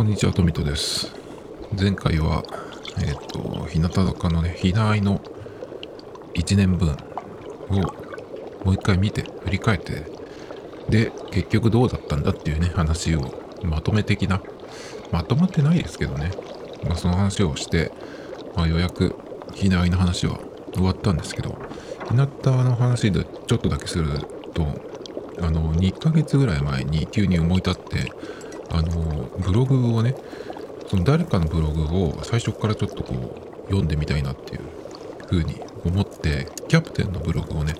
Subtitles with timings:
[0.00, 1.14] こんにちは、トミトです。
[1.78, 2.42] 前回は、
[3.04, 5.20] えっ、と、日向坂のね、ひなあいの
[6.32, 6.96] 1年分
[7.68, 7.74] を
[8.64, 10.06] もう一回見て、振り返って、
[10.88, 14.40] で、結局どうだったんだっていうね、話を、まとめ的な、
[15.12, 16.30] まとまってないですけどね、
[16.82, 17.92] まあ、その話をして、
[18.56, 19.14] まあ、ようやく
[19.52, 20.40] ひなあいの話は
[20.72, 21.58] 終わったんですけど、
[22.08, 24.18] ひなたの話でちょっとだけする
[24.54, 24.66] と、
[25.42, 28.10] あの、2ヶ月ぐらい前に急に思い立って、
[28.70, 30.14] あの、ブログをね、
[30.88, 34.60] その誰かのブログを最初からちょっとこう、読んでみたいなっていう
[35.28, 37.74] 風に思って、キャプテンのブログをね、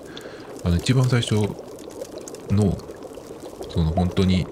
[0.63, 1.35] あの、一番最初
[2.49, 2.77] の、
[3.69, 4.47] その本当に、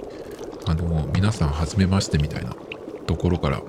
[0.65, 2.55] あの、皆さん、はじめましてみたいな
[3.05, 3.62] ところから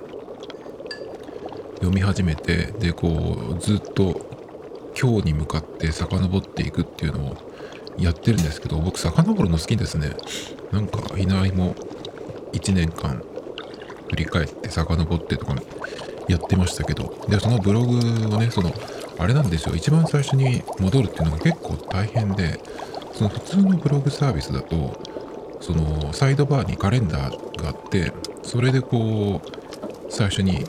[1.77, 3.09] 読み始めて、で、こ
[3.57, 4.21] う、ずっと
[5.01, 7.37] 今日に向かって遡っていくっていうのを
[7.98, 10.10] やってるんですけど、僕、遡るの好きですね。
[10.73, 11.74] なんか、いないも
[12.52, 13.23] 1年間
[14.10, 15.54] 振り返って遡ってとか
[16.29, 18.73] やってましたけど、で、そのブログをね、その、
[19.18, 22.60] あれなんですよ、一番最初に戻るっていうのが結構大変で、
[23.12, 25.01] その普通のブログサービスだと、
[25.60, 30.64] そのサイドバーにカレンダーがあって、それでこう、最初に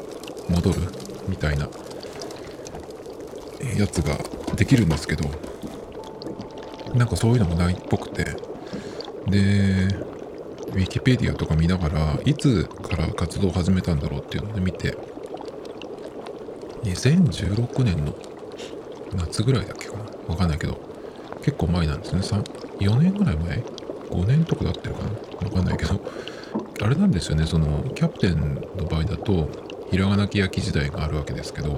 [0.49, 0.81] 戻る
[1.27, 1.67] みたいな
[3.77, 4.17] やつが
[4.55, 5.29] できるんですけど、
[6.93, 8.25] なんかそういうのもないっぽくて、
[9.27, 9.87] で、
[10.71, 14.97] ウィキペディアとか見ながら、いつから活動を始めたんだろうっていうので見て、
[16.83, 18.15] 2016年の
[19.15, 20.05] 夏ぐらいだっけかな？
[20.27, 20.79] わかんないけど、
[21.43, 22.21] 結構前なんですね。
[22.21, 22.43] 3
[22.79, 25.09] 4年ぐらい前 ?5 年とかだってるかな？
[25.47, 26.01] わかんないけど、
[26.81, 29.49] あれなんですよね、その、キャプテンの場合だと、
[29.91, 31.77] ひらがなけやき時代があるわけですけど、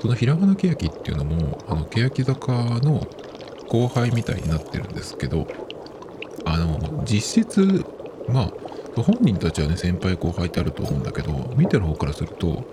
[0.00, 3.06] そのひらがなけやきっていうのも、あの、けやき坂の
[3.68, 5.46] 後輩みたいになってるんですけど、
[6.44, 7.84] あの、実質、
[8.28, 8.52] まあ、
[9.02, 12.64] 本人たちはね、先輩後輩ってあると思うんだけど、見てる方からすると、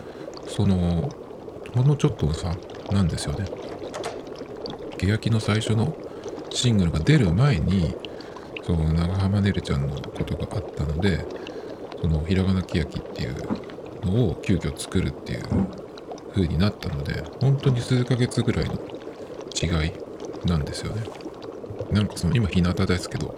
[0.47, 1.09] その、
[1.73, 2.55] ほんのちょっとの差
[2.91, 3.45] なんですよね。
[4.97, 5.95] 欅の最初の
[6.49, 7.95] シングルが出る前に、
[8.63, 11.25] その長濱ねるちゃんのことがあったので、
[12.01, 13.35] そのひらがな欅っていう
[14.03, 15.43] のを急遽作るっていう
[16.33, 18.73] 風になったので、本当に数ヶ月ぐらいの
[19.61, 19.91] 違い
[20.45, 21.03] なんですよね。
[21.91, 23.35] なんかその今日向ですけど、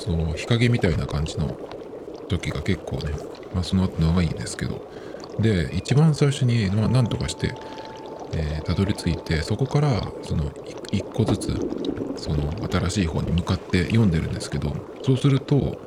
[0.00, 1.56] その日陰みたいな感じの
[2.28, 3.12] 時が結構ね、
[3.54, 4.80] まあその後長いんですけど、
[5.38, 7.54] で、一番最初に、まあ、なんとかして、
[8.32, 10.50] えーたどり着いて、そこから、その、
[10.90, 11.52] 一個ずつ、
[12.16, 15.78] その、新しい方に向かって読んでるんですけど、そうすると、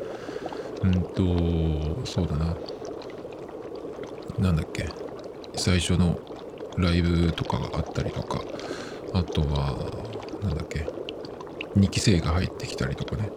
[0.84, 2.56] うんと、そうだな、
[4.40, 4.90] なんだっけ、
[5.56, 6.19] 最初の
[6.78, 8.41] ライブとかがあったりとか、
[9.13, 9.75] あとは、
[10.44, 10.85] なんだっけ、
[11.78, 13.31] 2期生が入ってきたりとかね、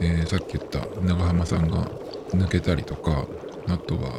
[0.00, 1.84] えーさっき言った長濱さんが
[2.30, 3.26] 抜けたりとか、
[3.68, 4.18] あとは、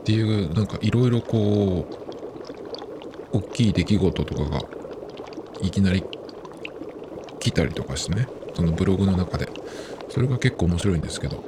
[0.00, 4.60] っていう、なんかいろいろこう、大きい出来事とかが
[5.60, 6.04] いきなり
[7.38, 9.48] 来たりとかしてね、そのブログの中で。
[10.10, 11.42] それが結構面白いんですけど、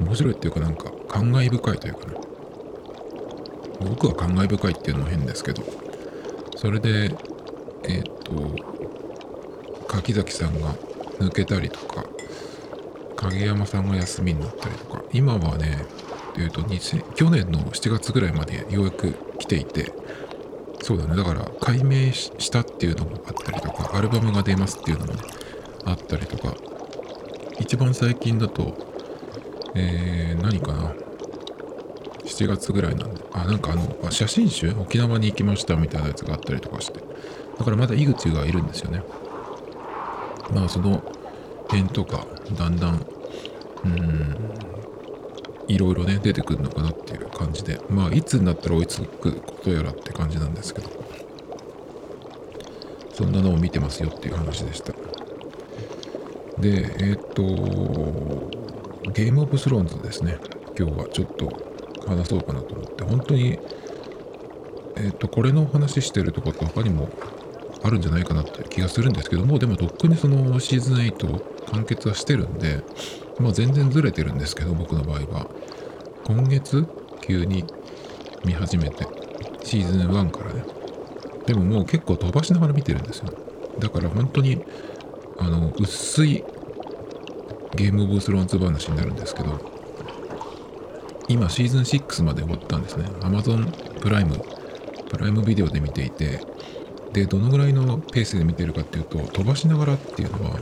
[0.00, 2.14] 面白いっていうかなんか感慨深いというかね、
[3.80, 5.62] 僕は感慨深いっていうのも変ですけど、
[6.56, 7.14] それで、
[7.84, 8.32] えっ、と、
[9.86, 10.72] 柿崎さんが
[11.18, 12.04] 抜けたりとか、
[13.22, 15.84] 影山さんが休みになったりとか、今はね、
[16.38, 19.92] えっと去年の7月ぐらいまでようやく来ていて、
[20.80, 25.20] そうだね、だから解明したっていうのもあったりとか、アルバムが出ますっていうのもね、
[25.84, 26.54] あったりとか、
[27.58, 28.76] 一番最近だと、
[29.74, 30.94] えー、何かな、
[32.24, 34.70] 7月ぐらいなんで、あ、なんかあの、写真集？
[34.78, 37.00] 沖縄に行きましたみたいなやつがあったりとかして、
[37.58, 39.02] だからまだ井口がいるんですよね。
[40.54, 41.02] まあその
[41.70, 44.36] 辺とか、だんだん、うーん、
[45.68, 50.90] いろいろね、出てくるのかなっていう感じで、まあいつになったら追いつくことやらって感じなんですけど、
[53.12, 54.92] そんなのを見てますよっていう話でした。
[56.58, 57.42] で、えーっと、
[59.12, 60.38] ゲームオブスローンズですね。
[60.78, 61.50] 今日はちょっと
[62.06, 63.58] 話そうかなと思って、本当に、
[64.96, 67.10] えーっと、これの話してるとこって他にも
[67.82, 72.82] あるんじゃないかなって気がするんですけども、でもとっくにそのシーズン8完結はしてるんで、
[73.38, 75.46] まあ全然ずれてるんですけど、僕の場合は。
[76.24, 76.86] 今月
[77.22, 77.64] 急に
[78.44, 79.06] 見始めて、
[79.64, 80.64] シーズン1からね。
[81.46, 83.32] でももう結構飛ばしながら見てるんですよ。
[83.78, 84.62] だから本当に、
[85.38, 86.44] あの、薄い
[87.74, 89.58] ゲームオブスローンズ話になるんですけど、
[91.28, 93.04] 今シーズン6まで終わったんですね。
[93.20, 93.70] Amazon
[94.00, 94.40] プライム、
[95.08, 96.40] プライムビデオで見ていて、
[97.12, 100.58] で、どのぐらいのペースで見てるかっていうと、飛ばしながらっていうのは、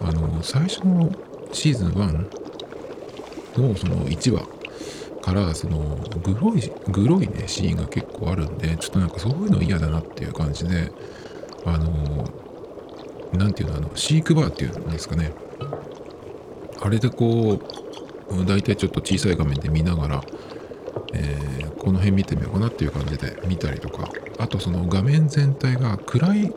[0.00, 1.10] あの、最初の
[1.52, 4.46] シーズン1のその1話
[5.22, 10.92] からそのグロいグロいねシーンが結構あるんでちょっとなんかそういうの嫌だなっていう感じで
[11.64, 12.28] あの
[13.32, 15.32] 何ていうのあのシークバーっていうんですかね。
[16.82, 17.58] あれでこ
[18.30, 20.24] う大体ちょっと小さい画面で見ながら、
[21.14, 26.52] えー、この辺見てみようかなっていう感じで見たりとかあとその画面全体が暗い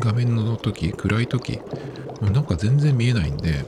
[0.00, 1.60] 画面の時暗い時
[2.20, 3.64] なんか全然見えないんで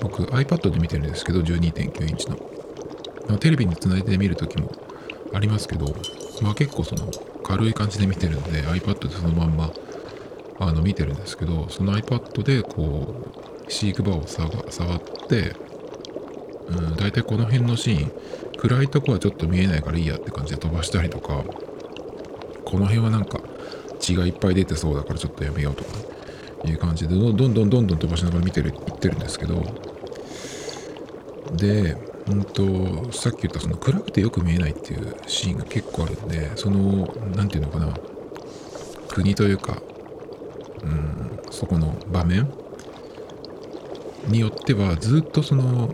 [0.00, 2.38] 僕 iPad で見てるんですけど12.9インチの。
[3.38, 4.70] テレビにつないで見る時も
[5.34, 5.86] ありますけど、
[6.42, 7.10] まあ、結構その
[7.42, 9.72] 軽い感じで見てるんで iPad でそのまんま
[10.58, 13.14] あの見てるんですけどその iPad でこ
[13.66, 15.54] う飼育場を触って、
[16.68, 18.12] うん、大体この辺のシーン
[18.56, 21.44] 暗いとこはちょっと見えないからいいやって感じで飛ばしたりとか
[22.64, 23.40] この辺はなんか
[23.98, 26.15] 血がいっぱい出てそうだからちょっとやめようとかね
[26.70, 29.62] いう感じでどんどんどんどん飛ばしながら見てる言ってるんですけど
[31.52, 31.96] で
[32.28, 37.94] うんとさっき言ったその暗くてよく見えないっていうシーンが結構あるんでその何て言うのかな
[39.08, 39.80] 国というか
[40.82, 42.48] うんそこの場面
[44.28, 45.88] によってはずっとその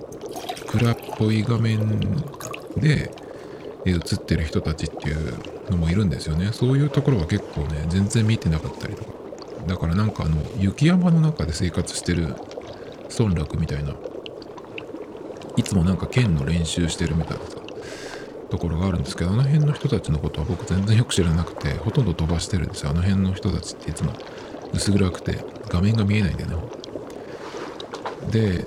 [0.67, 2.01] 暗っぽい画面
[2.77, 3.11] で
[3.85, 5.39] 映ってる人たちっていう
[5.71, 6.51] のもいるんですよね。
[6.53, 9.22] そういうところは結構ね全然見てなかったりとか。
[9.67, 12.35] だからなんかあの雪山の中で生活してる
[13.19, 13.95] 村落みたいな
[15.57, 17.45] いつもなんか剣の練習してるみたいな
[18.51, 22.91] ところがあるんですけどあの辺の人たちのことは僕全然よく知らなくてほとんど飛ばしてるんですよ。
[22.91, 24.13] あの辺の人たちっていつも
[24.73, 26.57] 薄暗くて画面が見えないんだよね
[28.31, 28.67] で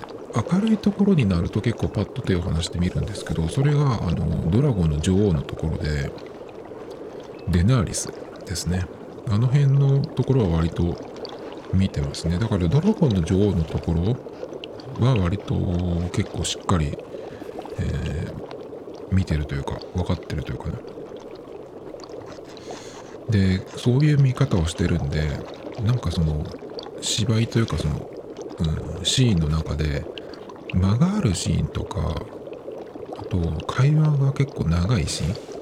[0.52, 6.12] 明るいところになると結構パッと手を離してみるんですけどそれがあのドラゴンの女王のところで
[7.48, 8.12] デナーリス
[8.44, 8.86] ですね。
[9.28, 10.96] あの辺のところは割と
[11.72, 12.38] 見てますね。
[12.38, 14.16] だからドラゴンの女王のところ
[15.04, 15.54] は割と
[16.12, 16.96] 結構しっかり、
[17.78, 20.72] えー、見てるというか分かってるというかね。
[23.28, 25.28] でそういう見方をしてるんで
[25.82, 26.44] なんかその
[27.00, 28.08] 芝居というかその、
[28.98, 30.06] うん、シーンの中で
[30.72, 32.14] 間があるシーンとか
[33.18, 35.55] あと会話が結構長いシーン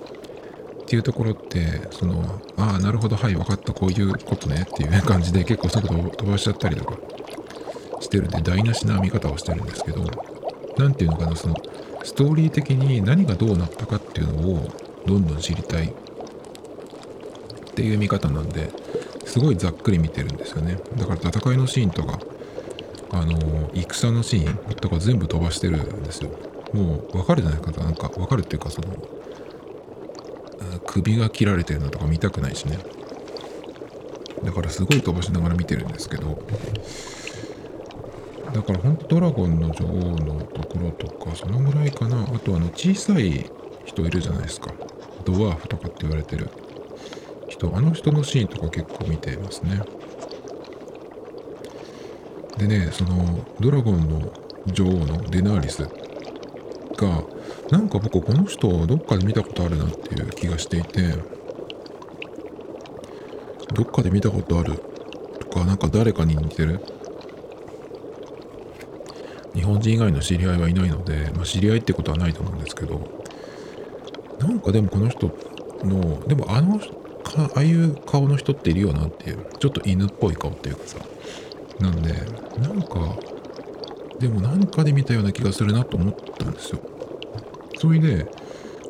[0.85, 2.23] っていうところってその
[2.59, 6.99] ああなるほどはい分かったこういうことねっていう感じで結構速度を飛ばしちゃったりとか
[8.01, 10.05] してるんで台無しな見方をしてるんですけど
[10.77, 11.57] 何ていうのかなその
[12.03, 14.69] ストーリー的に何がどうなったかっていうのを
[15.07, 15.91] どんどん知りたいっ
[17.75, 18.71] ていう見方なんで
[19.25, 20.79] すごいざっくり見てるんですよね。
[20.97, 22.21] だから戦いのシーンとか
[23.11, 26.31] あの戦のシーンとか全部飛ばしてるんですよ。
[26.73, 28.89] もう分かるじゃないですかなんか分かるっていうかその
[30.79, 32.79] 首が切られてるのとか見たくないしね。
[34.43, 36.38] だからすごい飛ばしながら見てるんですけど。
[38.53, 42.23] だから本当ドラゴンの女王のところとかそのぐらいかな。
[42.23, 43.50] あとあの小さい
[43.85, 44.73] 人いるじゃないですか。
[45.25, 46.49] ドワーフとかって言われてる。
[47.49, 49.81] 人あの人のシーンとか結構見てますね。
[52.59, 54.32] でねそのドラゴンの
[54.67, 55.88] 女王のデナーリスが
[57.71, 61.15] なんか僕この人どっかで見たことあるなっていう気がしていて
[63.73, 64.81] どっかで見たことある
[65.41, 66.81] とかなんか誰かに似てる？
[69.55, 73.01] 日本人以外の知り合いはいないので、まあ、知り合いってことはないと思うんですけど
[74.39, 75.27] なんかでもこの人
[75.83, 80.99] のでもあのかああいう顔の人っているよなっていうちょっと犬っぽい顔っていうかさ
[81.81, 82.13] なんで
[82.59, 83.17] なんか
[84.19, 86.81] でもなんかで見たような気がするなと思ったんですよ。
[87.79, 88.27] それで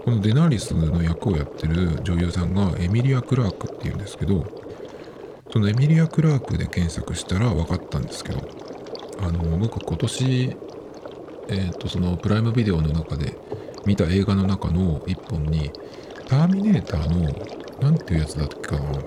[0.05, 4.47] このデナーリスの役をやってる女優さんがエミリア・クラークっていうんですけど
[5.51, 8.41] そのエミリア・クラークで検索したら分かったんですけど
[9.21, 10.57] あの僕今年
[11.49, 13.37] えっ、ー、とそのプライムビデオの中で
[13.87, 15.71] 見た映画の中の一本に
[16.29, 17.31] ターミネーターの
[17.81, 18.99] 何ていうやつだっけかな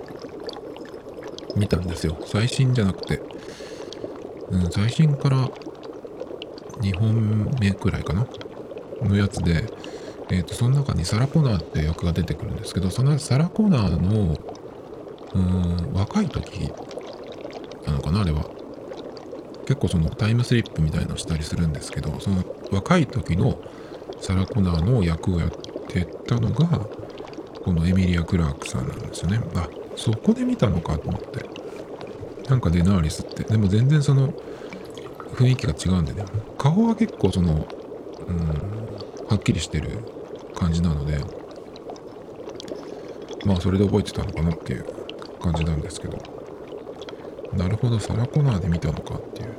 [1.56, 2.18] 見たんですよ。
[2.26, 3.22] 最新じゃなくて、
[4.52, 5.50] うん、最新から
[6.80, 8.28] 2本目くらいかな。
[9.04, 9.63] のやつで
[10.30, 14.38] え、ー、とその中にサラ・コナーって役が出てくるんですけどそのサラ・コナーの
[15.34, 16.72] うん若い時
[17.86, 18.46] なのかなあれは。
[19.66, 23.60] 結構そのタイムスリップみたいなのしたりするんですけどその若い時の
[24.22, 25.50] サラ・コナーの役をやっ
[25.89, 26.88] てたのが
[27.66, 29.42] このエミリア・クラークさんなんですよね。
[29.56, 31.46] あそこで見たのかと思って。
[32.50, 33.44] なんかデナーリスって。
[33.44, 34.34] でも全然その
[35.36, 36.24] 雰囲気が違うんでね。
[36.58, 37.68] 顔は結構その
[38.25, 38.87] うん
[39.30, 39.90] はっきりしてる
[40.56, 41.20] 感じなので
[43.46, 44.86] まあそれで覚えてたのかなっていう
[45.40, 46.18] 感じなんですけど
[47.54, 49.58] なるほどサラコナーで見たのかっていう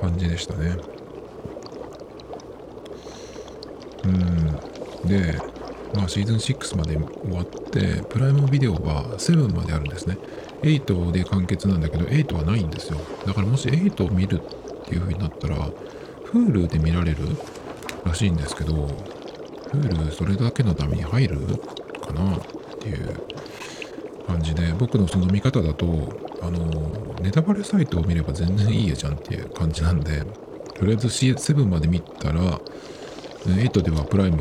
[0.00, 0.76] 感じでしたね。
[4.04, 5.08] うん。
[5.08, 5.38] で、
[5.94, 10.18] まあ、シーズン6まで終わってプライムビデオは7まであるんですね。
[10.62, 12.98] 8で完結なんだけど8はないんですよ。
[13.26, 15.56] だからもし8を見るっていう風になったら
[16.32, 17.18] Hulu で見られる
[18.04, 18.74] らしいんですけど
[19.72, 21.38] Hulu それだけのために入る
[22.00, 22.36] かな？
[22.36, 22.40] っ
[22.80, 23.20] ていう
[24.26, 25.86] 感じで僕のその見方だと
[26.42, 26.58] あの
[27.20, 30.22] ネタバレサイトを見れば全然いいやじゃんっていう感じなんで
[30.74, 32.60] とりあえず7まで見たら
[33.46, 34.38] 8ではプライム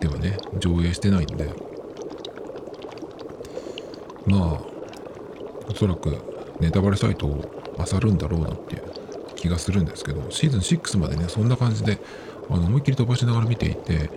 [0.00, 1.68] ではね上映してないんで。
[4.26, 4.60] まあ
[5.70, 6.18] おそらく
[6.60, 7.44] ネタバレサイトを
[7.78, 8.82] 漁るんだろうなっていう
[9.36, 11.98] 気がするんですけどシーズン6までねそんな感じで
[12.50, 14.10] あの思いっきり飛ばしながら見ていて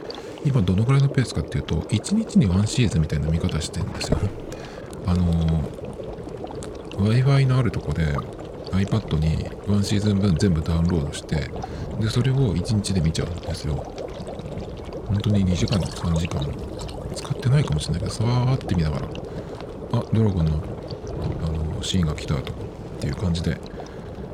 [0.46, 4.18] 今どのぐらいのペースかっていうと1日に1シーズンみたいな見方してるんですよ。
[5.06, 5.70] あの
[6.98, 8.04] Wi-Fi のあるとこで
[8.72, 11.50] iPad に1シーズン分全部ダウンロードして
[12.00, 13.76] でそれを1日で見ちゃうんですよ。
[15.08, 16.42] 本当に2時間とか3時間
[17.14, 19.08] 使ってないかもしれないけどさーって見ながら
[19.94, 20.64] あドラゴンの
[21.44, 22.60] あのシーンが来たとか
[22.98, 23.58] っていう感じで、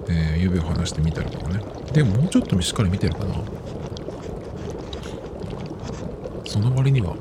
[0.09, 1.61] えー、指を離して見たりとかね。
[1.93, 3.35] でももうちょっとしっかり見てるかな。
[6.57, 7.15] その割には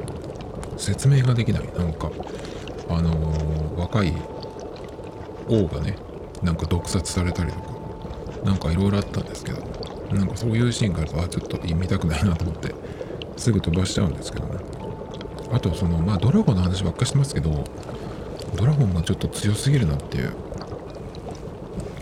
[0.79, 1.69] 説明ができない。
[1.77, 2.11] なんか
[2.89, 4.15] あのー、若い
[5.49, 5.95] 王がね
[6.43, 7.67] なんか毒殺されたりとか
[8.45, 9.61] なんかいろいろあったんですけど
[10.11, 12.75] なんかそういうシーンがあるとあちょっと見たくないなと思って
[13.37, 14.59] すぐ飛ばしちゃうんですけどね。
[15.53, 17.63] あとそのまあドラゴンの話ばっかしてますけど
[18.57, 20.33] ドラゴンがちょっと強すぎるなっていう。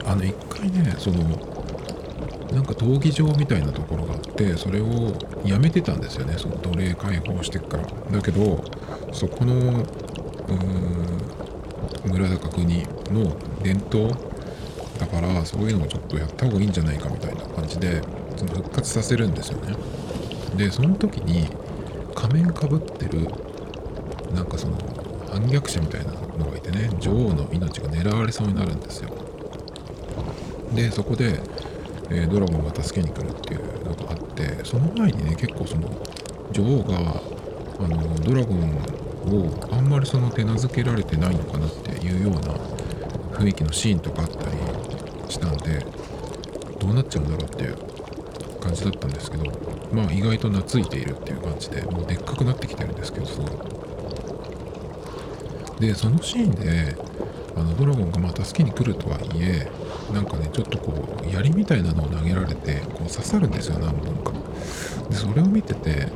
[0.06, 1.18] あの一回ねその
[2.54, 5.12] なんか闘技場みたいなところがあってそれを
[5.44, 6.34] やめてたんですよね。
[6.38, 7.84] その奴隷解放してから。
[8.12, 8.64] だけど
[9.12, 14.08] そこのうーん村高国の伝統
[14.99, 18.02] だからそういうのをちょっとやった方がいいんじゃないかみたいな感じで
[18.37, 19.75] その復活させるんですよね。
[20.56, 21.49] でその時に
[22.14, 23.28] 仮面かぶってる
[24.32, 24.76] なんかその
[25.30, 29.11] 反逆者みたいなのがいてね女王の命が狙われそうになるんですよ。
[30.75, 31.38] でそこで、
[32.11, 35.88] えー、ドラゴンが助けに来るっていうのがあってその前にね結構その
[36.52, 36.99] 女王が
[37.80, 42.54] あのドラゴンをあんまりその手なずけられてないのかなっていうような
[43.38, 44.56] 雰囲気のシーンとかあったり
[45.28, 45.84] したんで
[46.78, 47.76] どうなっちゃうんだろうっていう
[48.61, 49.44] 感じだったんですけど
[49.92, 53.50] まあ意外と懐いているっていう感じでもうでっかくなってきてるんですけどすごい。
[55.80, 56.96] でそのシーンで
[57.56, 59.68] あのドラゴンがまあ助けに来るとはいえ
[60.12, 60.92] なんかねちょっとこ
[61.23, 64.32] う槍みたいなのを投げられてこう刺さるんですよ何本か。
[65.08, 66.08] でそれを見てて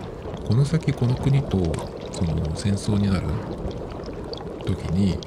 [0.46, 1.58] この先この国と
[2.12, 3.26] その戦争になる
[4.64, 5.18] 時に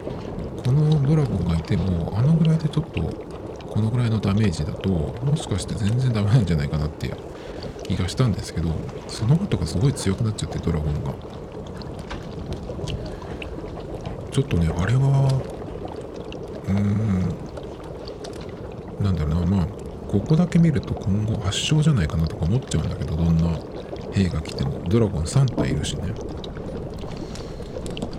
[0.64, 7.18] このドラゴンがいてもあのぐらいでちょっとこのぐらいのダメージだともしかして全然ダメなんじゃないかなっていう
[7.84, 8.70] 気がしたんですけど
[9.08, 11.14] その後がすごい強くなっちゃってドラゴンが。
[14.32, 15.44] ちょっとねあれは
[16.68, 17.51] うーん
[19.02, 19.68] なんだろうなまあ
[20.08, 23.58] ここだけ見ると今後圧勝じゃないかなとか思っちゃうんだけどどんな
[24.12, 24.82] 兵が来ても。
[24.88, 26.14] ドラゴン3体いるしね。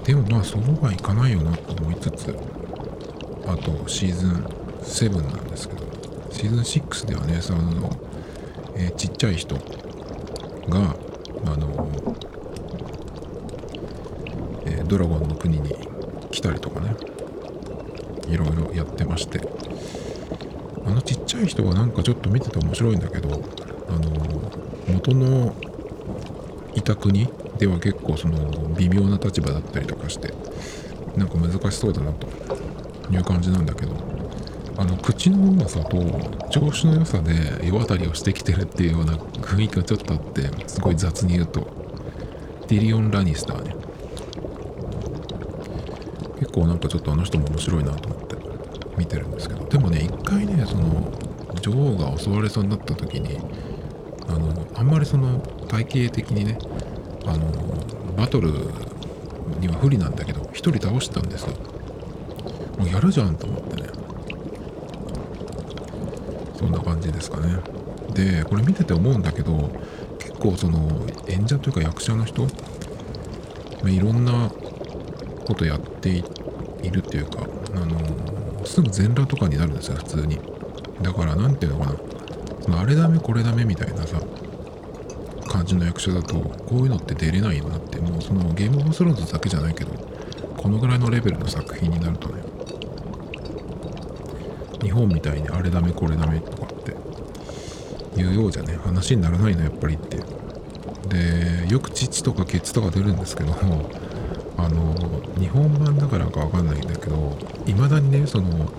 [0.05, 2.37] でもまあそうはいかないよなと思いつつ
[3.47, 4.31] あとシーズン
[4.81, 5.83] 7なんですけど
[6.31, 7.91] シーズン6ではねその、
[8.75, 9.61] えー、ちっちゃい人が
[11.45, 11.93] あの、
[14.67, 15.77] え、ドラゴンの国に
[16.31, 16.97] 来たりとかね
[18.29, 19.62] いろいろやってまして。
[20.85, 23.31] あのちっちゃい人はなんかちょっと見てて面白いんだけど
[23.89, 24.11] あの
[24.89, 25.55] 元の
[26.75, 28.39] いた国では結構その
[28.77, 30.33] 微妙な立場だったりとかして
[31.17, 32.27] なんか難しそうだなと
[33.11, 33.95] いう感じなんだけど
[34.79, 35.99] あの口のうまさと
[36.51, 41.83] 調子の良さで世渡りをしてきてるっていうような雰囲気がちょっとあってすごい雑に言うと。
[42.73, 43.75] ディリオン・ラニスターね。
[46.39, 48.09] 結構なんかちょっとあの人も面白いなと
[48.97, 51.13] 見てるんですけどでもね一回ねその
[51.61, 53.39] 女王が襲われそうになった時に
[54.29, 56.59] あのあんまりその体型的にね
[57.27, 57.47] あの
[58.17, 58.53] バトル
[59.61, 61.55] には不利なんだけど1人倒したんですよ。
[62.79, 63.89] もうやるじゃんと思ってね。
[66.57, 67.59] そんな感じですかね。
[68.15, 69.71] でこれ見てて思うんだけど
[70.19, 72.47] 結構その演者というか役者の人、
[73.87, 74.51] いろんな
[75.47, 76.23] ことやってい
[76.91, 78.32] るっていうかあの
[78.65, 80.39] すぐ全裸とかになるんですよ普通に。
[81.03, 81.97] だから何ていうのかな。
[82.61, 84.21] そのあれダメこれダメみたいなさ
[85.49, 87.99] 感じの役者だとこういうのって出れないよなって。
[87.99, 89.93] もうそのゲームオブスローンズだけじゃないけど
[90.57, 92.43] このぐらいのレベルの作品になるとね
[94.83, 96.83] 日本みたいにあれダメこれダメとかっ
[98.15, 100.23] ていうようじゃね話にならないのやっぱりって。
[101.09, 103.53] でよく父とかケツとか出るんですけど
[104.65, 104.95] あの
[105.39, 108.73] 日本版だからかわかんないんだけどいまだにねその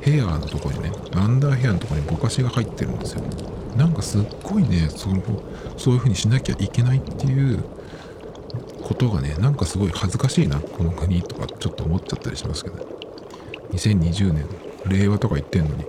[0.00, 3.22] ヘアのとこにねアンダーヘアのとこにぼかしが入ってるんですよ。
[3.76, 5.22] なんかすっごいねその
[5.76, 7.62] そういう風にしなきゃいけないっていう
[8.82, 13.00] ことがねなんかすごい恥ずかしいなこの国とかちょっと思っちゃったりしますけど。
[13.72, 14.46] 2020年
[14.86, 15.84] 令和とか言ってんのに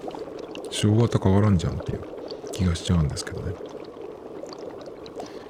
[0.70, 2.01] 昭和と変わらんじゃんっていう
[2.51, 3.55] 気がしちゃうんですけどね。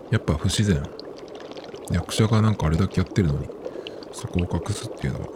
[0.09, 0.83] やっぱ不自然。
[1.91, 3.49] 役者がなんかあれだけやってるのに。
[4.21, 5.27] そこを隠すっていうのは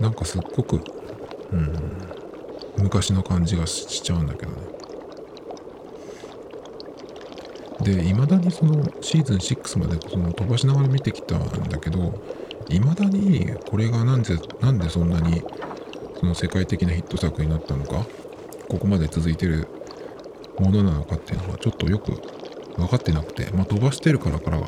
[0.00, 0.80] なんかすっごく
[1.52, 1.72] うん
[2.78, 4.58] 昔の感じがしちゃうんだけどね。
[7.80, 12.12] でいまだにそのシーズン6までその飛ばしながら見てきたんだけど
[12.68, 15.42] いまだにこれがなんでなんでそんなに
[16.18, 18.04] その世界的なヒット作になったのか
[18.68, 19.68] ここまで続いてる
[20.58, 22.12] ものなのかっていうのはちょっとよく
[22.76, 24.60] 分かってなくてまあ飛ばしてるからから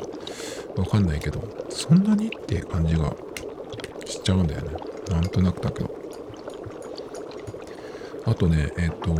[0.75, 3.13] は分かんないけどそんなにって感じが
[4.05, 4.71] しちゃうんだよね。
[5.09, 5.91] なんとなくだけど。
[8.25, 9.13] あとねえっ、と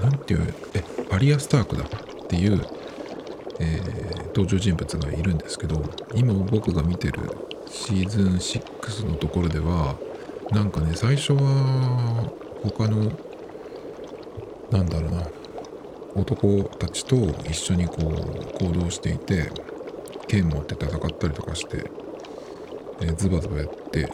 [0.00, 2.64] 何ていうえアリア・スタークだっていう
[3.60, 5.82] えー、登場人物がいるんですけど
[6.14, 7.20] 今僕が見てる
[7.66, 9.96] シーズン6のところでは
[10.50, 12.30] なんかね最初は
[12.62, 13.12] 他の
[14.70, 15.26] なんだろうな
[16.14, 17.16] 男たちと
[17.48, 19.50] 一緒にこう行動していて
[20.28, 21.90] 剣持って戦ったりとかして、
[23.00, 24.08] えー、ズバズバやって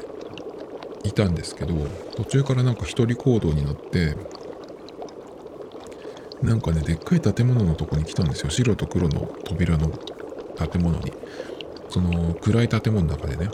[1.04, 1.74] いたんですけど
[2.16, 4.16] 途中からなんか一人行動になって
[6.40, 8.50] なんかねでっかい建物のとこに来たんですよ。
[8.50, 11.12] 白と黒の扉の建物に。
[11.88, 13.48] その暗い建物の中でね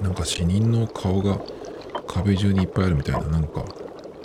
[0.00, 1.38] なんか死人の顔が
[2.06, 3.64] 壁中にいっぱいあるみたいななんか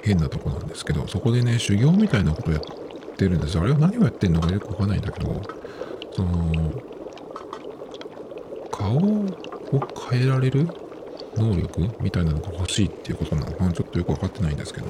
[0.02, 2.62] 変なとこなんですけどそこでね修行みたいなことやっ
[3.18, 3.58] てるんです。
[3.58, 5.42] よあれは何をやってんのかよくわかんないんだけど
[6.20, 6.74] その
[8.70, 9.00] 顔を
[10.12, 10.68] 変えられる
[11.38, 14.88] 能力みたいなのが欲しいっていうことなのかなちょっとよく分かってないんですけど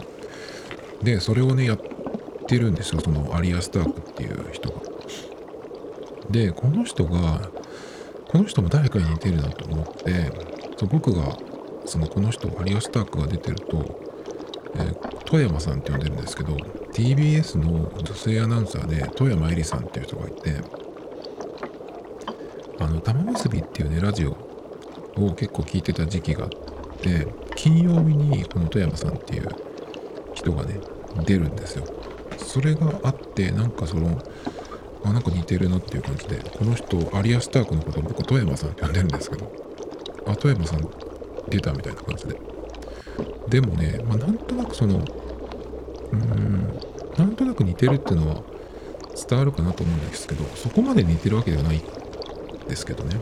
[1.04, 1.80] でそれをねやっ
[2.48, 4.82] てるんですよそのアリア・スタークっていう人が。
[6.32, 7.50] でこの人が
[8.28, 10.32] この人も誰かに似てるなと思って
[10.78, 11.38] そう僕が
[11.86, 14.00] そのこの人アリア・スタークが出てると、
[14.76, 16.56] えー、富山さんって呼んでるんですけど
[16.92, 20.79] TBS の女性アナウンサーで富山えりさんっていう人がいて
[22.80, 24.32] あの玉結びっていうねラジオ
[25.18, 26.50] を結構聞いてた時期があっ
[27.02, 29.48] て金曜日にこの富山さんっていう
[30.34, 30.80] 人がね
[31.26, 31.86] 出るんですよ。
[32.38, 34.22] それがあってなんかその
[35.04, 39.52] あなんか似てるなっていう感じでこの人アリア・スタークのこと僕富山さんって呼んでるんですけど
[40.28, 40.90] あ富山さん
[41.50, 42.40] 出たみたいな感じで。
[43.50, 45.04] でもね、まあ、なんとなくその
[46.12, 46.80] うん
[47.18, 48.44] なんとなく似てるっていうのは
[49.28, 51.82] 伝わるかなと思うんですけどそこまで似てるわけではない
[52.70, 53.20] ですけどね。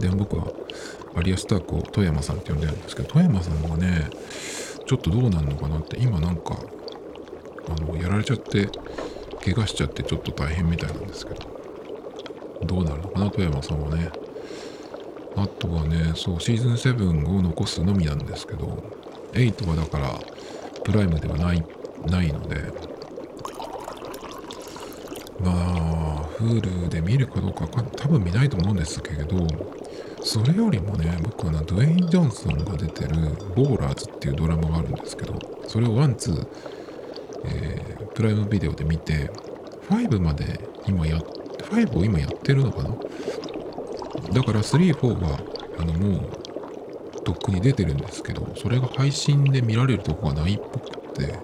[0.00, 0.46] で僕は
[1.16, 4.10] アリア・スタークを富山さんって呼んでるんですけど富山さんはね
[4.86, 6.56] ちょっとどうなんのかなって今なんか
[7.68, 8.68] あのやられちゃって
[9.44, 11.40] 怪我しちゃってちょっと大変みたいなんですけど
[12.62, 14.10] どうなるのかな富山さんはね。
[15.36, 18.82] あとはねそうシーズン7を残すのみなんですけど
[19.34, 20.18] 8はだから
[20.82, 21.64] プライムではない
[22.06, 22.56] ないので
[25.40, 29.46] まあ Hulu で見るかどうか多分見ないと思うんですけど
[30.22, 33.14] それよりもね、僕はな、ドゥエイン・ジョンソンが出てる、
[33.54, 36.46] Ballers っていうドラマがあるんですけど、それを one, two、
[37.44, 39.30] えー、プライムビデオで見て、
[39.88, 42.90] 5まで今や、5を今やってるのかな？
[42.90, 45.38] だから3、4は、
[45.78, 51.38] あの、もう、とっくに出てるんですけど、それが配信で見られるとこがないっぽくて、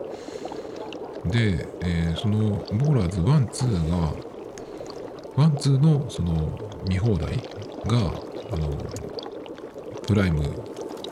[1.27, 4.13] で、えー、その、 Ballers 1、2が、
[5.37, 6.57] one, two のその
[6.89, 7.37] 見放題
[7.87, 7.99] が
[8.53, 8.71] あの
[10.07, 10.43] プライム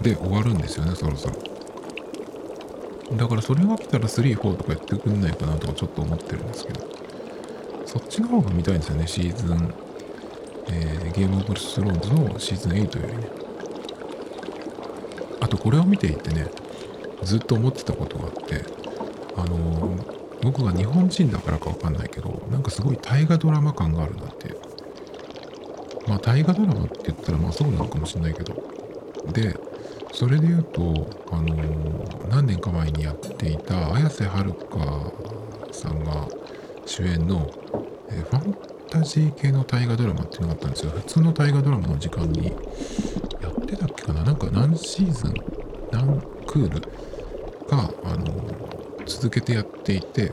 [0.01, 1.35] で終わるんですよねそろそろ。
[3.17, 6.87] だからそれが来たら34とかやってくんないかなとかちょっと思ってるんですけど。
[7.85, 9.75] そっちの方が見たいんですよねシーズン、
[10.69, 13.29] えー、ゲームオブスローンズのシーズン8よりね。
[15.41, 16.47] あとこれを見ていてね
[17.23, 18.82] ずっと思ってたことがあって。
[19.37, 19.97] あの、
[20.43, 24.55] 僕が日本人だからかわかんないけどなんかすごい大河ドラマ感があるなって。
[26.09, 28.55] まあ大河ドラマって言ったらまあそうなのかもしれないけど。
[29.33, 29.57] で
[30.13, 30.83] それで言うと
[31.31, 31.55] あの、
[32.29, 35.13] 何年か前にやっていた綾瀬はるか
[35.71, 36.27] さんが
[36.85, 37.49] 主演の、
[38.11, 38.57] え、ファン
[38.91, 40.91] タジー系の大河ドラマっていうのがあったんですよ。
[40.91, 44.25] 普通の大河ドラマの時間にやってたっけかな？
[44.25, 45.35] なんか何シーズン
[45.93, 46.81] 何クール
[47.69, 48.27] かあの、
[49.07, 50.33] 続けてやっていて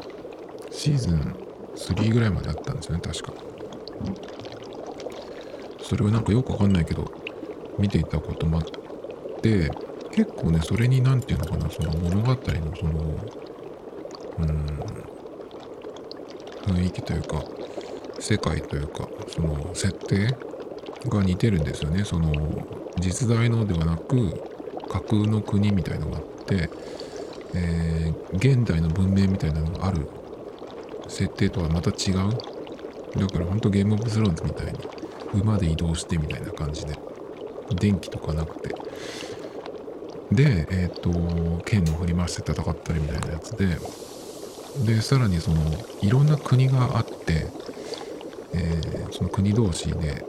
[0.71, 1.35] シーズン
[1.75, 3.33] 3ぐらいまであったんですよね確か。
[5.81, 7.11] それはなんかよくわかんないけど
[7.79, 8.65] 見ていたこともあっ
[9.41, 9.71] て
[10.11, 12.37] 結構ねそれに何て言うのかなその物語の
[12.75, 13.19] その
[14.39, 14.79] うん
[16.67, 17.43] 雰囲気というか
[18.19, 20.37] 世界というかその設定
[21.09, 22.03] が似てるんですよね。
[22.03, 22.31] その
[22.99, 24.31] 実在のではなく
[24.89, 26.69] 架空の国みたいのがあって、
[27.55, 27.98] えー、
[28.33, 30.07] 現代の文明みたいなのがある
[31.07, 32.15] 設定とはまた違う？
[33.19, 34.79] だからほんとゲームオブスローンズみたいに
[35.33, 36.95] 馬で移動してみたいな感じで
[37.75, 38.75] 電気とかなくて。
[40.31, 43.77] でえっ、ー、と剣を振り回して戦ったりみたいなやつで。
[44.85, 45.59] でさらにその
[46.01, 47.47] いろんな国があって、
[48.53, 50.23] えー、その国同士で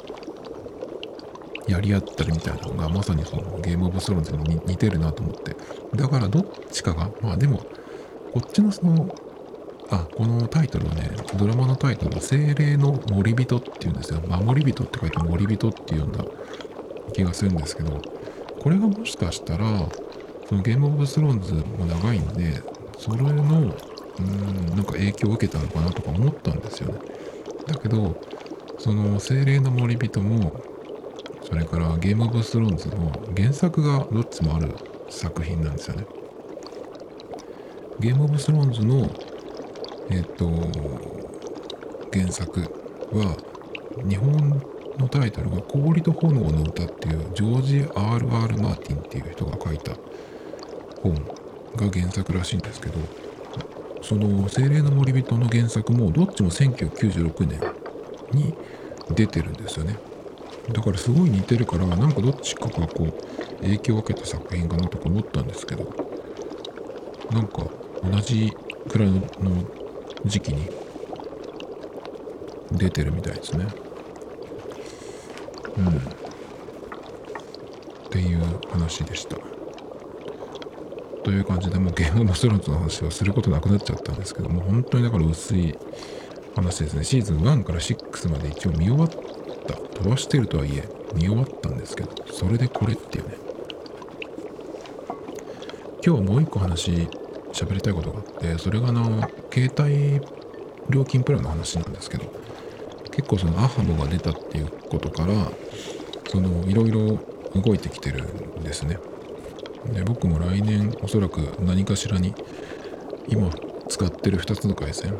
[1.68, 5.54] やり合ったりみたいなのがまさにそのゲームオブスローンズに似てるなと思って。
[5.94, 7.62] だからどっちかがまあでも
[8.30, 9.08] こっちのその
[9.88, 14.20] あこのタイトルはねドラマのタイトルは「精霊の森人」っていうんですよ。
[14.22, 16.24] 守り人って書いて森人っていうんだ
[17.12, 18.06] 気がするんですけど
[18.58, 19.92] これがもしかしたら
[20.44, 22.62] そのゲームオブスローンズも長いんで
[22.96, 23.76] それの
[24.18, 27.00] うんなんか影響を受けたのかなとか思ったんですよね。
[27.66, 28.20] だけど
[28.78, 30.62] その精霊の森人も
[31.42, 36.06] それからゲームオブスローンズの原作がどっちもある作品なんですよね。
[38.00, 39.10] ゲームオブスローンズの
[40.08, 40.48] えっ、と
[42.10, 42.60] 原作
[43.12, 43.36] は
[44.08, 44.62] 日本
[44.98, 48.26] のタイトルが「氷と炎の歌」っていうジョージ・ R.R.
[48.56, 49.92] マーティンっていう人が書いた
[51.02, 51.14] 本
[51.76, 52.98] が原作らしいんですけど
[54.00, 57.60] その「精霊の森人」の原作もどっちも1996年
[58.32, 58.54] に
[59.14, 59.96] 出てるんですよね
[60.72, 65.84] だからすごい似てるからなんかどっちかがこう影響を受けた作品かなとか思ったんですけど
[67.30, 67.66] なんか
[68.02, 68.52] 同じ
[68.88, 69.20] くらいの
[70.24, 70.68] 時期に
[72.72, 73.66] 出てるみたいですね。
[75.76, 75.88] うん。
[75.88, 75.92] っ
[78.10, 79.36] ていう話でした。
[81.22, 85.76] という感じでもうゲームオブスローンズの話はすることなくなっちゃったんですけども本当にだから薄い
[86.56, 87.04] 話ですね。
[87.04, 89.74] シーズン1から6まで一応見終わった。
[89.74, 93.34] 飛ばしてるとはいえ見終わったんですけどそれでこれっていうね。
[96.04, 97.06] 今日もう一個話
[97.52, 100.20] 喋りたいことがあってそれがあの携帯
[100.88, 102.24] 料金プランの話なんですけど
[103.10, 105.50] 結構そのアハモが出たっていうことから
[106.28, 107.18] そのいろいろ
[107.54, 108.98] 動いてきてるんですね。
[109.92, 112.34] で僕も来年おそらく何かしらに
[113.28, 113.50] 今
[113.88, 115.14] 使ってる2つの回線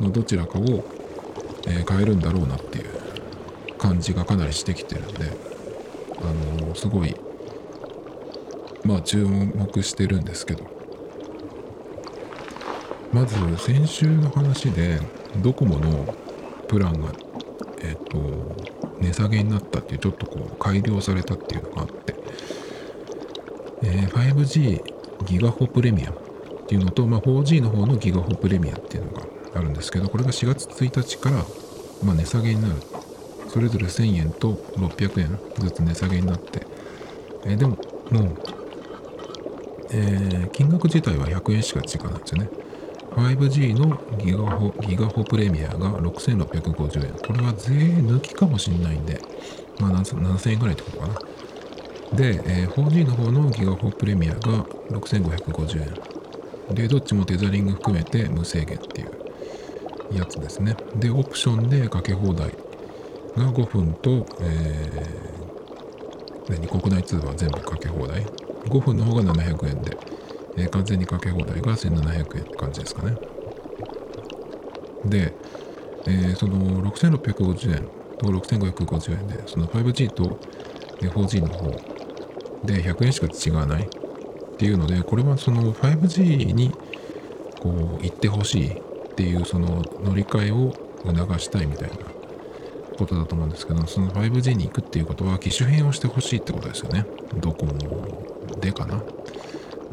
[0.00, 0.84] のどちらかを、
[1.66, 2.90] え、変えるんだろうなっていう
[3.78, 5.30] 感じがかなりしてきてるんで
[6.20, 7.14] あの、すごい
[8.84, 10.73] まあ注目してるんですけど
[13.14, 14.98] まず先週の話で
[15.36, 16.12] ドコモの
[16.66, 17.12] プランが
[17.80, 18.18] えっ、と
[19.00, 22.16] 値下げになったっていうちょっとこう改良されたっていうのがあって、
[23.84, 24.82] えー、5G
[25.26, 26.14] ギガホプレミアっ
[26.66, 29.22] ていうのと、まあ、4G の方のギガホプレミアっていうのが
[29.54, 31.36] あるんですけどこれが4月1日から、
[32.02, 32.74] まあ、値下げになる。
[33.48, 36.66] それぞれ1000円と600円ずつ値下げになって、
[37.44, 37.78] えー、でも
[38.10, 38.38] もう、
[39.92, 42.63] えー、金額自体は100円しか違うんですよね。
[43.16, 47.12] 5G のギガホギガホプレミアが6650円。
[47.14, 49.20] これは税抜きかもしんないんで、
[49.80, 51.14] まあ7000円ぐらいってことかな。
[52.16, 55.82] で、えー、4G の方のギガホプレミアが6550
[56.68, 56.74] 円。
[56.74, 60.76] で、どっちもテザリング含めて無制限っていうやつですね。
[60.96, 62.50] で、オプションでかけ放題
[63.36, 66.66] が5分と、えー、何？
[66.68, 68.24] 国内通話全部かけ放題。
[68.24, 69.96] 5分の方が700円で、
[70.56, 73.16] えー、完全にかけ放題が1700円って感じですかね。
[75.04, 75.34] で、
[76.06, 77.88] えー、その6650円
[78.18, 80.38] と6550円で、その 5G と
[81.00, 81.68] 4G の方
[82.64, 83.88] で100円しか違わないっ
[84.56, 86.72] ていうので、これはその 5G に
[87.60, 90.72] こう行ってほしいっていうその乗り換えを
[91.04, 91.96] 促したいみたいな
[92.96, 97.06] ことだと思うんですけど、その 5G に行くっていうことは機種変をしてほしいってことですよね。
[97.40, 97.72] ドコモ
[98.60, 99.02] でかな。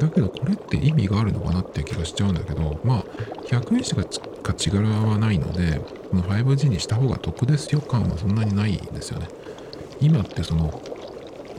[0.02, 3.04] だけどこれって意味があるのかなっていう気がしちゃうんだけど、まあ、
[3.46, 9.28] 100円しか違わないので、この 5G にした方が得ですよ感はそんなにないんですよね。
[10.00, 10.82] 今ってその、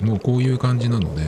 [0.00, 1.22] もうこういう感じなので、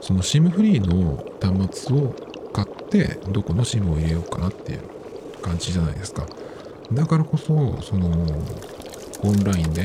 [0.00, 2.14] その SIM フリーの端末を
[2.52, 4.80] 買って、どこの SIM を入れようかなっていう
[5.42, 6.26] 感じじゃないですか。
[6.90, 8.08] だからこそ、その、
[9.24, 9.84] オンラインで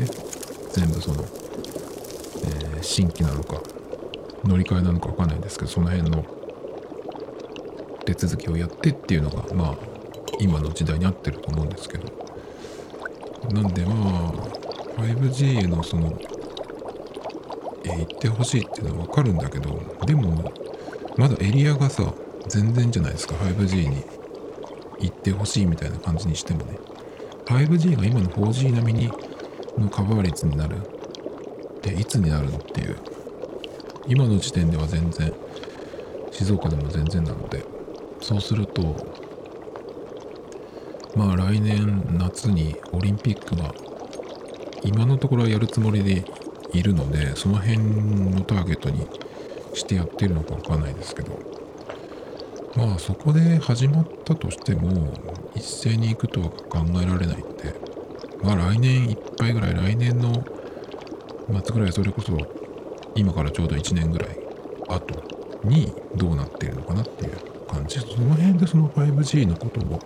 [0.71, 3.61] 全部その、えー、新規なのか、
[4.45, 6.36] 乗り換えなのか分かんないんですけど、その辺の
[8.07, 9.77] 手続きをやってっていうのが、まあ、
[10.39, 12.27] 今の時代に合ってると思うんですけど。
[13.51, 16.19] なんでまあ 5G へのその、
[17.85, 20.51] え、行ってほしいっていうのは分かるんだけどでも
[21.17, 22.13] まだエリアがさ
[22.47, 23.35] 全然じゃないですか。
[23.35, 24.03] 5G に
[24.99, 26.77] 行ってほしいみたいな感じにしてもね。
[27.45, 29.11] 5G が今の 4G 並みに
[29.77, 30.77] のカバー率になる
[31.81, 32.97] でいつになるのっていう。
[34.07, 35.33] 今の時点では全然
[36.31, 37.76] 静岡でも全然なので。
[38.27, 38.93] そうすると
[41.15, 43.73] まあ来年夏にオリンピックが
[44.83, 46.25] 今のところはやるつもりで
[46.73, 49.07] いるのでその辺のターゲットに
[49.73, 51.39] してやってるのかわかんないですけど
[52.75, 55.13] まあそこで始まったとしても
[55.55, 57.75] 一斉に行くとは考えられないんで
[58.43, 60.43] まあ来年いっぱいぐらい来年の
[61.63, 62.37] 末ぐらいそれこそ
[63.15, 64.37] 今からちょうど1年ぐらい
[64.89, 65.23] 後
[65.63, 67.99] にどうなっているのかなっていう感じ。
[67.99, 69.99] その辺でその 5G のことを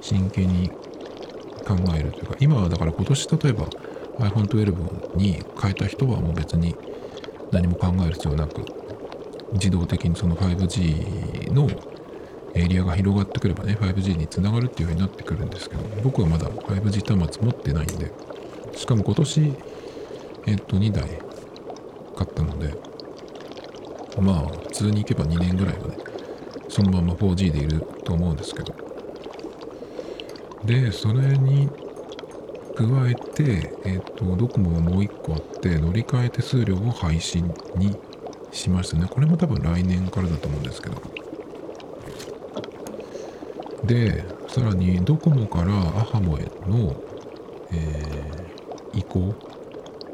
[0.00, 3.66] 真剣に考えるというか今はだから今年例えば
[4.18, 6.74] iPhone12 に変えた人はもう別に
[7.52, 8.64] 何も考える必要なく
[9.52, 11.68] 自動的にその 5G の
[12.54, 18.12] エリアが広がってくればね 5G につながるっていう風になってくるんですけど僕はまだ 5G 端末持ってないんで
[18.74, 19.54] しかも今年
[20.46, 21.02] えっと2台
[22.16, 22.74] 買ったので
[24.20, 26.07] まあ普通に行けば2年ぐらいはね
[26.68, 28.74] そのまま 4G でいると思うんですけど。
[30.64, 31.68] でそれに
[32.74, 37.96] 加えてえっとドコモがもう1個あって乗り換え手数料を配信に
[38.52, 39.06] しましたね。
[39.08, 40.96] これも多分来年からだと思うんですけど。
[43.84, 46.94] でさらにドコモからアハモへの、
[47.72, 49.34] えー、移行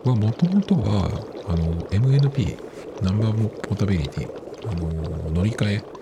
[0.04, 1.08] はもともとは
[1.48, 2.56] あの MNP
[3.02, 5.93] ナンバーポータビリティあの乗り換え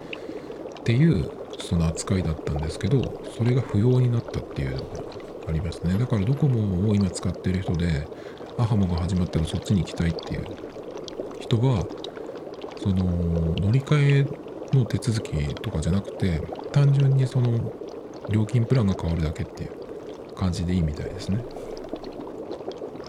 [0.83, 4.85] っていうその扱いだったんですけどそれが不要になったっていうのが
[5.49, 8.09] ありますねだからドコモを今使ってる人で
[8.59, 10.45] アハモが始まったらそっちに行きたいっていう
[11.41, 11.87] 人は
[12.83, 13.05] その
[13.61, 16.41] 乗り換えの手続きとかじゃなくて
[16.73, 17.73] 単純にその
[18.29, 21.45] 料金プランが変わるだけっていう感じでいいみたいですね。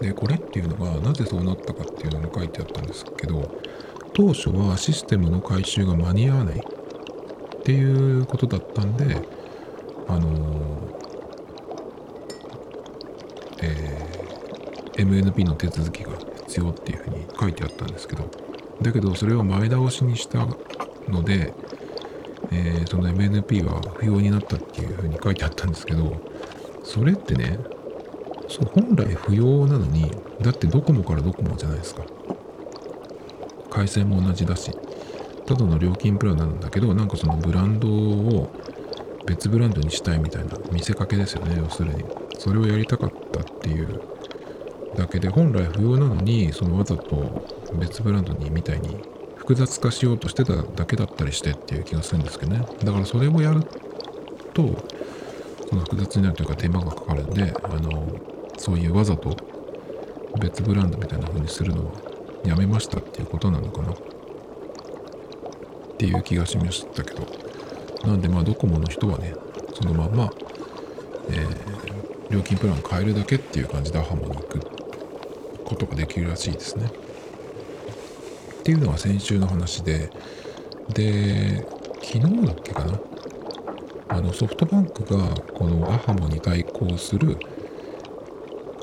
[0.00, 3.50] でこれっていうのがなぜそうなったかっていうのが書いてあったんですけど
[4.12, 6.60] 当初はシステムの改修が間に合わない
[7.64, 9.16] っていうことだったんで
[10.06, 10.28] あの
[13.62, 16.10] えー、MNP の手続きが
[16.46, 18.30] 必要っていうふうに書いてあったんですけど
[18.82, 20.46] だけどそれを前倒しにした
[21.08, 21.54] ので、
[22.52, 26.20] えー、その MNP は不要になったっていうふうに書いてあったんですけど
[26.82, 27.58] それってね
[28.50, 30.10] そう本来不要なのに
[30.42, 32.02] だってドコモからドコモじゃないですか。
[33.70, 34.70] 回線も同じだし。
[35.46, 38.50] ただの料金プランなんだけどなんかそのブランドを
[39.26, 42.04] 別ブランドにしたいみたいな見せかけですよね要するに。
[42.38, 44.00] それをやりたかったっていう。
[44.96, 48.96] だけで本来不要なのにそのわざと別ブランドにみたいに
[49.34, 52.64] 複雑化しようとしてただけだったりしてっていう気がするんですけどね。
[52.84, 53.62] だからそれをやる
[54.52, 54.62] と
[55.68, 58.06] その複雑になるというか手間がかかるんであの
[58.56, 59.36] そういうわざと
[60.40, 61.92] 別ブランドみたいな風にするのは
[62.44, 63.94] やめましたっていうことなのかな。
[65.94, 67.26] っていう気がしましたけど。
[68.04, 69.34] なんでまあドコモの人はね
[69.72, 70.30] そのまま、
[71.30, 74.60] えー、料金プラン変えるだけっていう感じでアハモに行く
[75.64, 76.90] ことができるらしいですね。
[78.60, 80.10] っていうのが先週の話で。
[80.92, 81.66] で
[82.02, 83.00] 昨日だっけかな。
[84.08, 87.38] あのソフトバンクがこのアハモに対抗する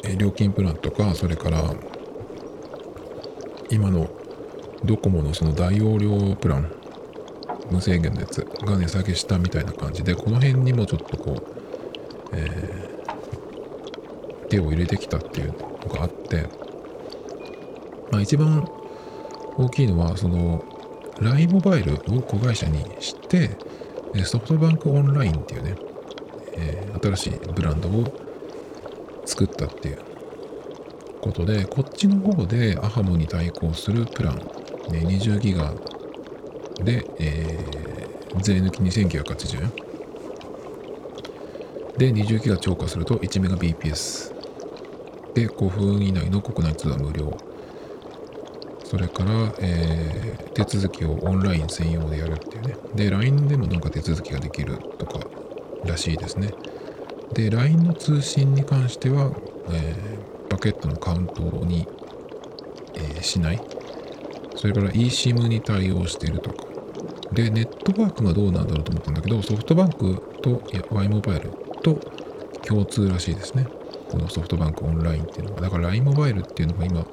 [0.04, 1.63] え料金プランとかそれから
[3.69, 4.10] 今の
[4.84, 6.71] ドコモのその大容量プラン
[7.71, 11.43] 無制限のやつが値下げしたみたいな感じでこの辺にもちょっとこう、
[12.34, 15.53] えー、手を入れてきたっていう
[15.88, 16.47] のがあって、
[18.12, 18.67] まあ、一番
[19.57, 20.63] 大きいのはその
[21.19, 23.57] LINE モバイルを子会社にして
[24.25, 25.75] ソフトバンクオンラインっていうね、
[26.53, 28.05] えー、新しいブランドを
[29.25, 29.99] 作ったっていう
[31.21, 34.43] ことで、こっちの方でアハモに対抗するプラン、ね、
[35.05, 35.73] 20ギガ
[36.84, 39.91] で、えー、税抜き2980円。
[41.98, 44.34] で、20ギガ超過すると1メガ BPS。
[45.34, 47.38] で、5分以内の国内通話無料。
[48.84, 52.76] それから、えー、手続きをオンライン専用でやるっていうね。
[52.96, 55.20] で、LINE でもなんか手続きができるとか
[55.86, 56.54] らしいですね。
[57.34, 59.32] で、LINE の通信に関しては、
[59.70, 61.88] えー、パケットのカウントに、
[62.96, 63.62] えー、しない。
[64.56, 66.65] それから eSIM に対応しているとか、
[67.34, 72.00] で、ネットワークがどうなんだろうと思ったんだけど、ソフトバンクといや Y モバイルと
[72.67, 73.65] 共通らしいですね。
[74.10, 75.62] このソフトバンクオンラインっていうのが。
[75.62, 77.06] だから LINE モバイルっていうのが今、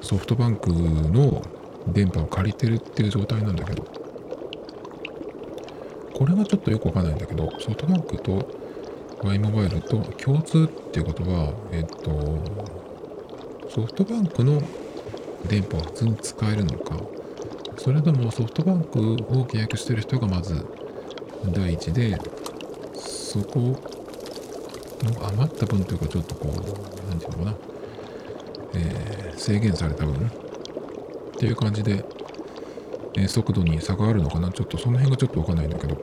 [0.00, 1.42] ソフトバンクの
[1.88, 3.84] 電波を借りてるっていう状態なんだけど、
[6.14, 8.48] これがちょっとよくわかんないんだけど、ソフトバンクと
[9.24, 12.38] Y モバイルと共通っていうことは、えっと、
[13.68, 14.62] ソフトバンクの
[15.48, 16.96] 電波を普通に使えるのか、
[17.82, 19.16] それともソフトバンクを
[19.46, 20.66] 契約してる人がまず
[21.46, 22.14] 第一で、
[22.94, 23.74] そこ
[25.02, 27.56] の余った分というかちょっとこう、なんていうのかな、
[28.74, 30.14] えー、制限された分。
[30.14, 30.20] っ
[31.38, 32.04] ていう感じで、
[33.14, 34.50] えー、速度に差があるのかな。
[34.52, 35.96] ちょっとその辺がちょっとわかんないんだけど、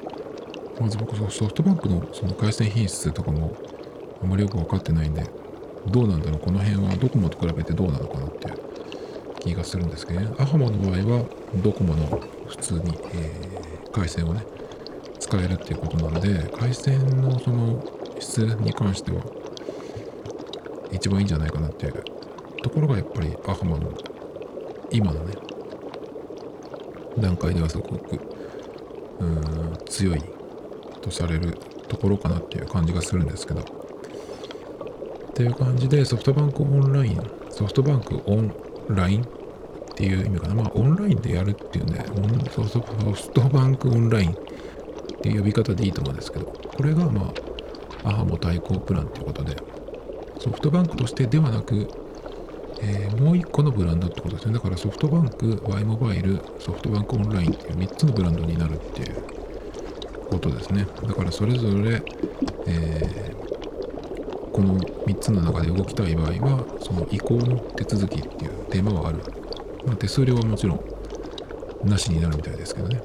[0.81, 3.55] まず僕ソフトバンクのその回線品質とかも
[4.23, 5.23] あまりよく分かってないんで、
[5.85, 6.39] どうなんだろう。
[6.39, 8.55] この辺はドコモと比べてどうなのかなっていう
[9.41, 10.33] 気がするんですけどね。
[10.39, 14.41] アハモの場合はドコモの普通に、えー、回線をね、
[15.19, 17.83] 使えるっていうことなので、回線のその
[18.19, 19.21] 質に関しては
[20.91, 22.03] 一番いいんじゃないかなっていう
[22.61, 23.91] ところがやっぱりアハマの
[24.91, 25.35] 今のね、
[27.17, 28.19] 段階ではすごく
[29.19, 30.21] うん強い
[31.01, 31.57] とされる
[31.87, 33.61] ところかなっていう感じがするんですけど。
[33.61, 33.63] っ
[35.39, 38.51] ていう感じでソフトバンクオンライン、ソフトバンクオン
[38.89, 39.36] ライン
[39.97, 40.53] っていう意味かな。
[40.53, 42.05] まあオンラインでやるっていうんで、
[42.51, 44.35] ソフトバンクオンラインっ
[45.23, 47.33] ていう呼び方でいいと思うんですけど、これがま
[48.03, 49.55] あ、アハモ対抗プランということで、
[50.39, 51.87] ソフトバンクとしてではなく、
[52.79, 54.53] えー、もう一個のブランドってことですね。
[54.53, 59.23] だからソフトバンク、Y モバイル、ソフトバンクオンラインっていう3つのブランドになるっていう
[60.29, 60.85] ことですね。
[61.07, 62.03] だからそれぞれ、
[62.67, 69.46] えー、この3つの中で動きたい場合は、その移行の手続きっていうテーマはある。
[69.87, 73.01] まあ、手数料はもちろんなしになるみたいですけどね。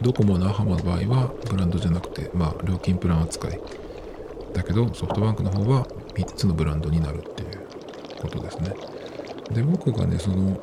[0.00, 3.60] ドコモのアハマの場合はブランドじゃなくて、まあ、料金プラン扱い。
[4.52, 7.66] だけど、ソフトバンクの方は3つのブランドになるっていう
[8.20, 8.74] ことですね。
[9.52, 10.56] で、僕がね、その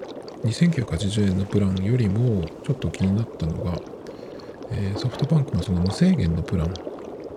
[0.43, 3.79] 2980円のプランよりもちょっと気になったのが、
[4.71, 6.71] えー、ソフトバンクのその無制限のプランっ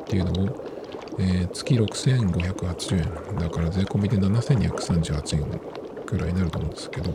[0.06, 0.66] ていうのを、
[1.18, 5.60] えー、月6580円だから税込みで7238円
[6.12, 7.10] くらいになると思うんですけど、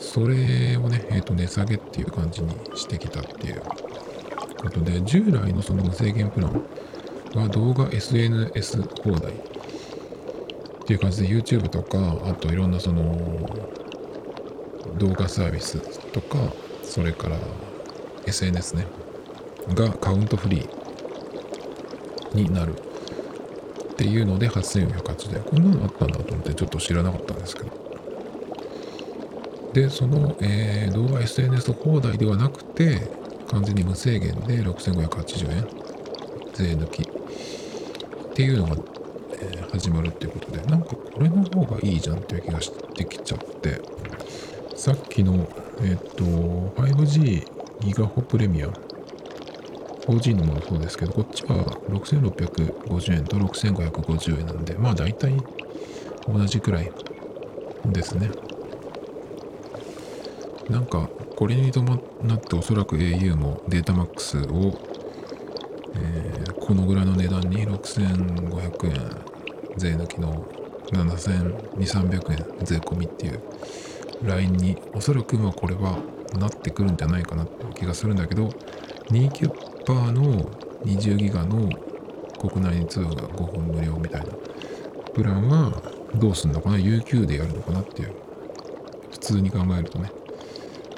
[0.00, 3.62] それをね、えー、と値下げっていう感じにしてきたっていう
[4.56, 6.64] ことで、従来のその無制限プラン
[7.34, 9.34] は動画 SNS 放題っ
[10.86, 13.16] ていう感じで YouTube とか、あといろんなその
[14.98, 15.78] 動画サービス
[16.10, 17.38] とか、それから
[18.26, 18.86] SNS ね、
[19.68, 22.74] がカウントフリーになる
[23.98, 25.42] っていうので8480。
[25.42, 27.70] こんなのあったんだと思ってちょっと知らなかったんですけど。
[29.72, 33.00] で、その、えー、動画 SNS 放題ではなくて、
[33.48, 35.66] 完全に無制限で6580円
[36.52, 38.76] 税抜きっていうのが、
[39.32, 43.80] えー、始まるっていうことで、なんかこれの方がいいじゃんっていう気がしてきちゃって、
[44.76, 45.48] さっきの、
[45.80, 46.24] えっ、ー、と、
[46.80, 47.48] 5G
[47.80, 48.87] ギガホプレミアム
[50.08, 55.34] 4G のものそうですけど、こっちは6650円と6550円なんで、まあ大体
[56.26, 56.90] 同じくらい
[57.86, 58.30] ですね。
[60.70, 64.78] なんか、これに伴っておそらく au もデータマックスを、
[65.94, 69.28] えー、このぐらいの値段に6500円
[69.76, 70.44] 税抜きの
[70.92, 73.40] 7200300円税込みっていう
[74.22, 75.98] ラインにおそらくまあこれは
[76.38, 78.48] なってくるんじゃないかなっていう気がするんだけど
[79.10, 80.42] 2キュッパーの
[80.84, 81.66] 20ギガの
[82.38, 84.26] 国内通話が5分無料みたいな。
[85.14, 85.72] プランは
[86.14, 88.12] どうすんのかな ?UQ でやるのかなっていう。
[89.10, 90.12] 普通に考えるとね。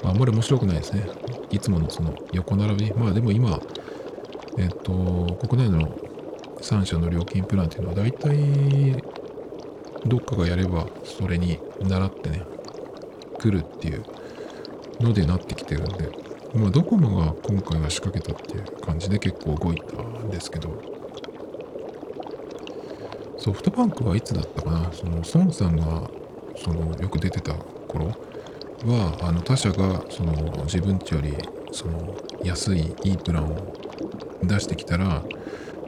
[0.03, 1.09] あんまり面白くないですね。
[1.53, 2.93] いつものその横並び。
[2.95, 3.61] まあでも今
[4.59, 5.87] えっと国内の
[6.61, 9.01] 3社の料金プランっていうのは大体
[10.05, 12.43] どっかがやればそれに習ってね
[13.39, 14.03] 来るっていう
[14.99, 16.11] のでなってきてるんで、
[16.55, 20.71] まあ、ドコモが今回は仕掛けたっていう感じで結構動いたんですけど、
[23.39, 26.11] ソフトバンクはいつだったかな、その孫さんが
[26.57, 28.07] そのよく出てた頃
[28.85, 30.33] は、あの他社がその
[30.65, 31.35] 自分ちより
[31.73, 33.75] その安いいいプランを
[34.43, 35.23] 出してきたら、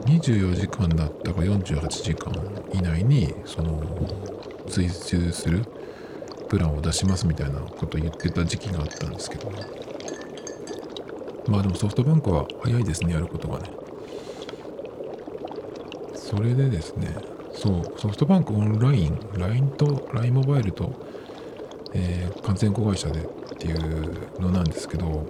[0.05, 2.33] 24時間だったか48時間
[2.73, 3.83] 以内にその
[4.67, 5.65] 追従する
[6.49, 9.51] プランを出しますみたいなことを言ってた時期があったんですけど、
[11.47, 13.69] まあでもソフトバンクは早いですね、やることがね。
[16.15, 17.15] それでですね、
[17.53, 20.93] そう、ソフトバンクオンライン、LINE と LINE モバイルと、
[21.93, 23.25] えー、完全子会社でっ
[23.57, 25.27] ていうのなんですけど、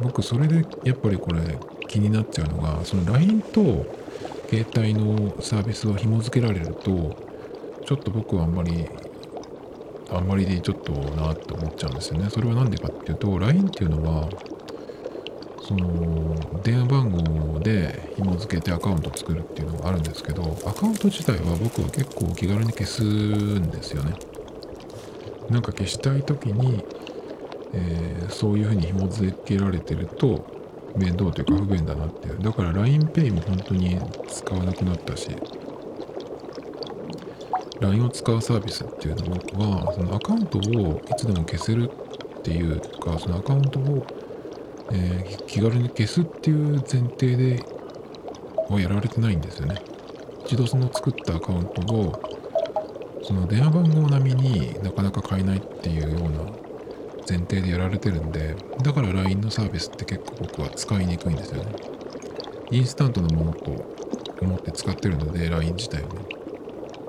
[0.00, 3.86] 僕それでやっぱりこれ気になっちゃうのがその LINE と
[4.48, 7.16] 携帯のサービスを紐付けられると
[7.84, 8.86] ちょっと僕はあんまり
[10.10, 14.28] あんまりでちょっとなって思っちゃうんですよねそれは何でかっていうと LINE っていうのは
[15.68, 24.14] その電話番号で紐付けてアカウント作るっていうのがあるんですけどアカウント自体は僕は結構気軽に消すんですよね。
[25.50, 26.82] なんか消したい時に、
[27.74, 30.46] えー、そういうふうに紐付けられてると
[30.96, 32.38] 面倒というか不便だなっていう。
[32.40, 35.28] だから LINEPay も本当に使わなくなったし
[37.80, 41.90] LINE を使うサービスっていうのはそのアカウントをいつでも消せる
[42.38, 44.06] っていうかそのアカウントを
[44.92, 47.62] えー、気軽に消すっていう前提で
[48.68, 49.76] はやられてないんですよね。
[50.44, 52.22] 一度その作ったアカウントを
[53.22, 56.40] その電話番号並みになかなか買えないっていうような
[57.28, 61.72] 前提でやられてるんでだから LINE のサービスって結構僕は使いにくいんですよね。
[62.70, 63.70] インスタントのものと
[64.40, 66.20] 思って使ってるので LINE 自体をね。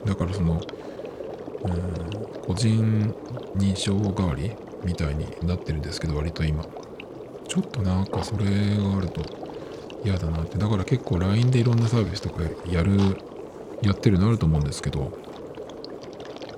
[0.06, 3.14] だからそのうん個人
[3.56, 4.52] 認証代わり
[4.84, 6.64] みたいになってるんですけど割と今
[7.50, 9.22] ちょっとなんかそれがあると
[10.06, 10.60] 嫌だなって。
[10.60, 13.18] だから結構 LINE でいろんなサービスとかやる
[13.82, 15.12] やってるのあると思うんですけど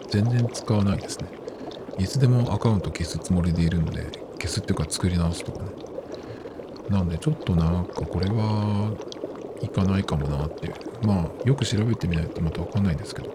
[0.09, 1.29] 全然使わないですね。
[1.97, 5.69] いつでもアカウント消すつもりでいるんで消すっていうか作り直すとかね。
[6.89, 8.91] なんでちょっとなんかこれは
[9.61, 10.73] いかないかもなっていう。
[11.07, 13.29] まあよく調べてみないとまたわかんないんですけど。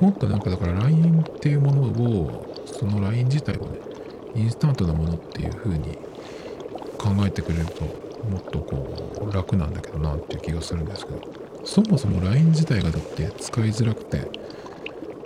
[0.00, 3.80] もっとなんかだから LINE っていうものをその LINE 自体をね
[4.36, 5.98] インスタントなものっていう風に
[6.98, 11.20] 考えてくれるともっとこう楽なんだけどなっていう気がするんですけど。
[11.64, 14.30] そもそも LINE 自体がだって使いづらくて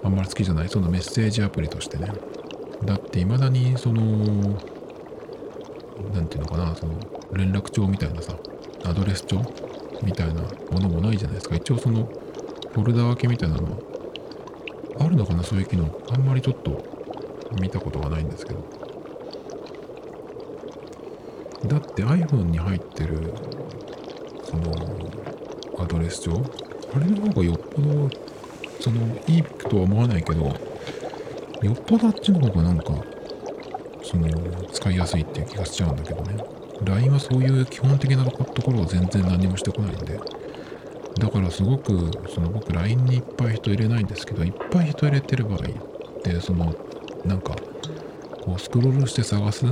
[0.02, 2.10] あんまり好きじゃないそのメッセージアプリとしてね。
[2.84, 4.02] だって未だにその
[6.12, 6.94] 何て言うのかなその
[7.32, 8.36] 連絡帳みたいなさ
[8.84, 9.40] アドレス帳
[10.02, 11.54] みたいなものもないじゃないですか。
[11.54, 12.06] 一応その
[12.72, 13.78] フォルダ分けみたいなのは
[14.98, 15.88] あるのかなそういう機能。
[16.10, 16.82] あんまりちょっと
[17.60, 18.81] 見たことがないんですけど。
[21.66, 23.34] だって iPhone に入ってる
[24.44, 24.72] その
[25.78, 26.42] アドレス帳
[26.94, 28.10] あれの方がよっぽど
[28.80, 28.98] その
[29.28, 30.44] いいとは思わないけど
[31.62, 32.84] よっぽどあっちの方がなんか
[34.02, 34.28] その
[34.72, 36.44] 使いやすいっていう気がしちゃうんだけどね。
[36.84, 40.18] LINE はそういう基本的なところを全然何もしてこないんで。
[41.18, 46.74] だからすごくその僕 LINE にいっぱい人入れないんですけどいっぱい人入れてる場合ってその
[47.24, 47.54] なんか
[48.40, 49.66] こうスクロールして探す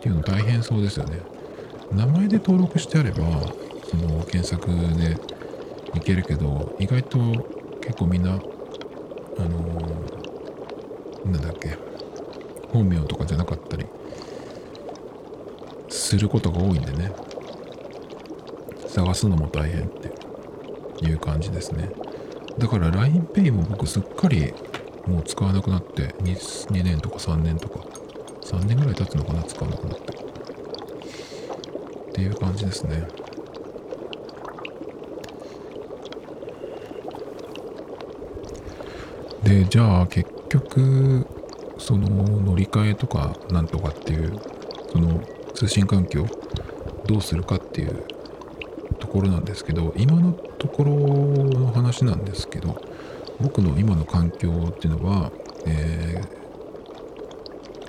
[0.00, 1.20] っていうの大変そうですよね。
[1.92, 3.18] 名前で登録してあれば、
[3.84, 5.18] その検索で
[5.94, 7.18] いけるけど、意外と
[7.82, 11.76] 結構みんな、あのー、なんだっけ、
[12.72, 13.84] 本名とかじゃなかったり
[15.90, 17.12] することが多いんでね、
[18.86, 19.86] 探すのも大変っ
[20.98, 21.90] ていう感じですね。
[22.58, 24.54] だから LINEPay も僕すっかり
[25.06, 27.79] もう使わなくなって 2, 2年とか3年とか
[28.50, 29.94] 3年ぐらい経つのかな使わなくな。
[29.94, 30.12] って
[32.10, 33.06] っていう感じですね。
[39.44, 41.26] でじゃあ結局
[41.78, 42.08] その
[42.40, 44.38] 乗り換えとかなんとかっていう
[44.92, 45.22] その
[45.54, 46.26] 通信環境
[47.06, 48.04] どうするかっていう
[48.98, 52.82] ところなんですけど今のところの話なんですけど
[53.40, 55.30] 僕の今の環境っていうのは、
[55.66, 56.39] えー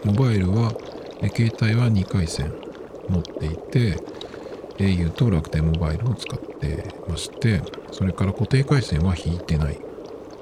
[0.04, 0.72] モバイルは、
[1.36, 2.54] 携帯は2回線
[3.08, 3.98] 持っていて、
[4.78, 9.78] au と楽天モバイルを使ってまして、それから固定回線は引いてないっ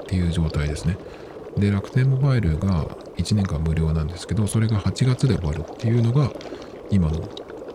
[0.08, 0.98] ていう状態ですね。
[1.58, 2.86] で、楽天モバイルが
[3.18, 6.32] 1年間無料なんですけど、それが8月で終わるっていうのが
[6.90, 7.20] 今の、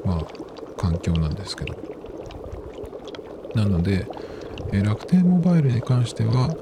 [0.04, 0.26] まあ、
[0.76, 1.74] 環境なんですけど。
[3.54, 4.06] なので、
[4.72, 6.56] 楽天モバイルに関しては、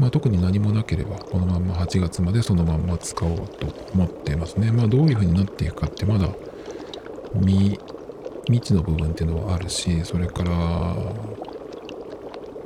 [0.00, 4.72] まあ、特に何もなければこのまま8月までそのまま使おうと思っていますね。
[4.72, 6.30] まあ、どういう風になっていくかってまだ
[7.34, 7.78] 未
[8.46, 10.50] 未知の部分っていうのはあるしそれから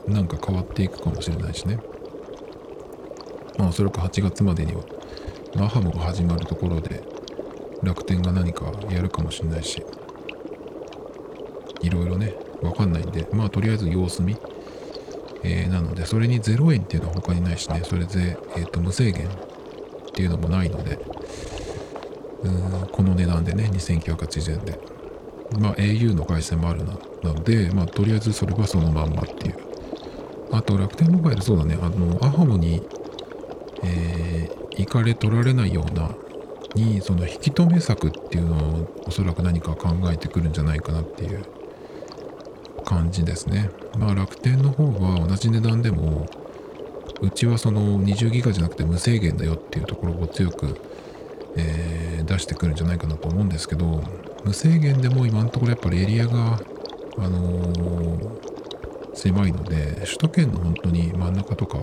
[0.07, 1.81] なんか変わっていくかもしれないしね。
[3.59, 4.83] まあおそらく8月までには
[5.57, 7.03] アハモが始まるところで
[7.83, 9.85] 楽天が何かやるかもしれないし
[11.83, 12.33] いろいろね
[12.63, 14.37] わかんないんでまあとりあえず様子見
[15.45, 19.31] えー、なので、それに0円っていうのは他にないしね、それで、えーと、無制限っ
[20.13, 20.99] ていうのもないので、
[22.43, 24.79] うんこの値段でね、2980円で。
[25.59, 29.57] まあ、au の回線もあるなので、まあ、とりあえずそれはそのまんまっていう。
[30.51, 32.83] あと、楽天モバイル、そうだね、あの、アハモに、
[33.83, 36.11] えー、行かれ取られないような
[36.75, 41.45] にその引き止め策っていうのをおそらく何か考えてくるんじゃないかなっていう
[42.85, 43.71] 感じですね。
[43.99, 46.27] まあ楽天の方は同じ値段でも
[47.21, 50.79] うちはその20ギガじゃなくて無制限だよっていうところを強く、
[51.57, 54.03] えー、出してくるんじゃないかなと思うんですけど
[54.45, 56.61] 無制限でも今のところやっぱりエリアが
[57.17, 61.79] あのー、狭いので首都圏の本当に真ん中とか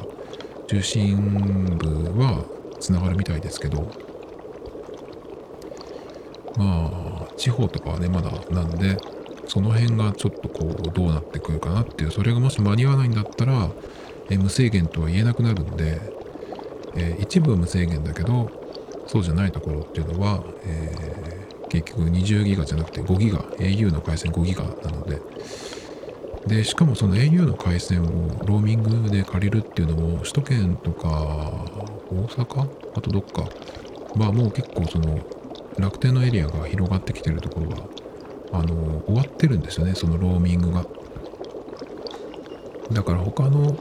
[0.67, 2.45] 中心部は
[2.79, 3.91] つながるみたいですけど
[6.57, 8.97] まあ地方とかはねまだなんで
[9.51, 13.69] その辺がちょっとこうどうなってくるかなっていうそれがもし間に合わないんだったら、
[14.29, 15.99] え無制限とは言えなくなるんで、
[16.95, 18.49] え、一部は無制限だけど
[19.07, 25.19] そうじゃないところっていうのは、えー、結局20ギガじゃなくて5ギガ au の回線5ギガなので。
[26.47, 28.05] でしかもその au の回線を
[28.45, 31.09] ローミングで借りるっていうのも首都圏とか
[32.09, 32.69] 大阪？
[32.95, 33.49] あとどっか？
[34.15, 35.19] まあもう結構その
[35.77, 38.00] 楽天のエリアが広がってきてるところは
[38.53, 40.85] あの終わってるんですよねそのローミングが。
[42.91, 43.77] だから他の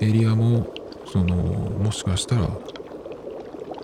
[0.00, 0.72] エリアも
[1.06, 2.48] そのもしかしたら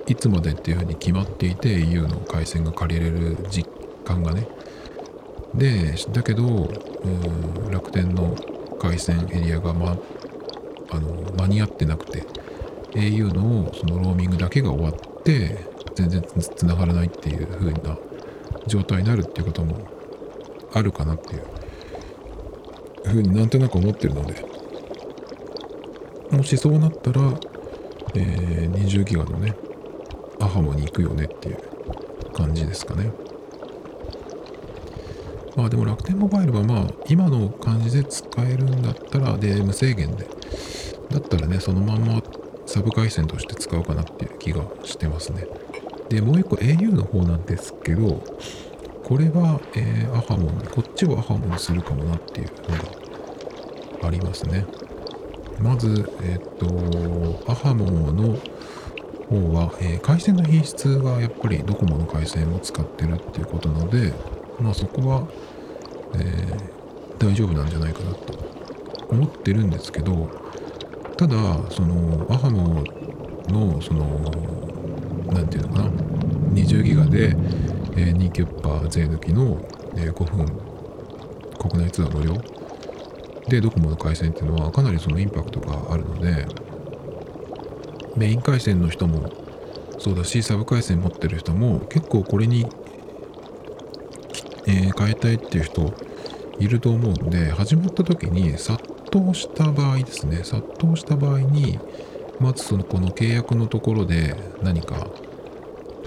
[0.06, 3.68] いつまでっていうふうに決まっていて au の回線が借りれる実
[4.04, 4.48] 感がね。
[5.54, 6.70] でだけど
[7.70, 8.36] 楽天の
[8.78, 9.96] 回線エリアが、ま、
[10.90, 12.24] あの間に合ってなくて
[12.94, 15.58] au のそのローミングだけが終わって
[15.94, 17.98] 全然つながらないっていう風な
[18.68, 19.76] 状態になるっていうことも
[20.72, 21.42] あるかなっていう
[23.04, 24.44] 風になんとなく思ってるので
[26.30, 27.22] もしそうなったら、
[28.14, 29.54] えー、20ギガのね
[30.40, 31.58] アハモに行くよねっていう
[32.32, 33.10] 感じですかね。
[35.56, 40.24] まあでも楽天モバイルはまあ今の感じで使えるんだったらで無制限で
[41.10, 42.22] だったらねそのまんま
[42.64, 45.48] サブ回線として使うかなっていう気がしてますね
[46.10, 48.22] でもう一個 au の方なんですけど
[49.08, 54.66] これは、えー、アハモンこっちをアハモンにするかもなっていうのがありますね。
[55.60, 58.38] まずえっ、とアハモンの
[59.30, 64.12] 方は、えー、回線の品質がやっぱりドコモの回線を使ってるっていうことなので
[64.60, 65.28] まあそこは
[66.14, 66.46] え、
[67.18, 68.38] 大丈夫なんじゃないかなと
[69.10, 70.28] 思ってるんですけど
[71.16, 71.36] ただ
[71.70, 72.84] そのアハモ
[73.48, 74.04] のその
[75.32, 75.90] 何て言うのかな
[76.52, 77.36] 20ギガで、
[77.98, 79.60] えー、2キュッパー税抜きの、
[79.96, 80.46] えー、5分
[81.58, 82.34] 国内通話無料。
[83.48, 86.46] でドコモの回線っていうのはかなりそのインパクトがあるので
[88.14, 89.32] メイン回線の人も
[89.98, 92.66] そうだしサブ回線持ってる人も結構これに
[94.68, 95.94] えー、変えたいっていう人
[96.60, 100.44] いると思うんで始まった時に殺到した場合ですね。
[100.44, 101.78] 殺到した場合に
[102.38, 105.08] まずそのこの契約のところで何か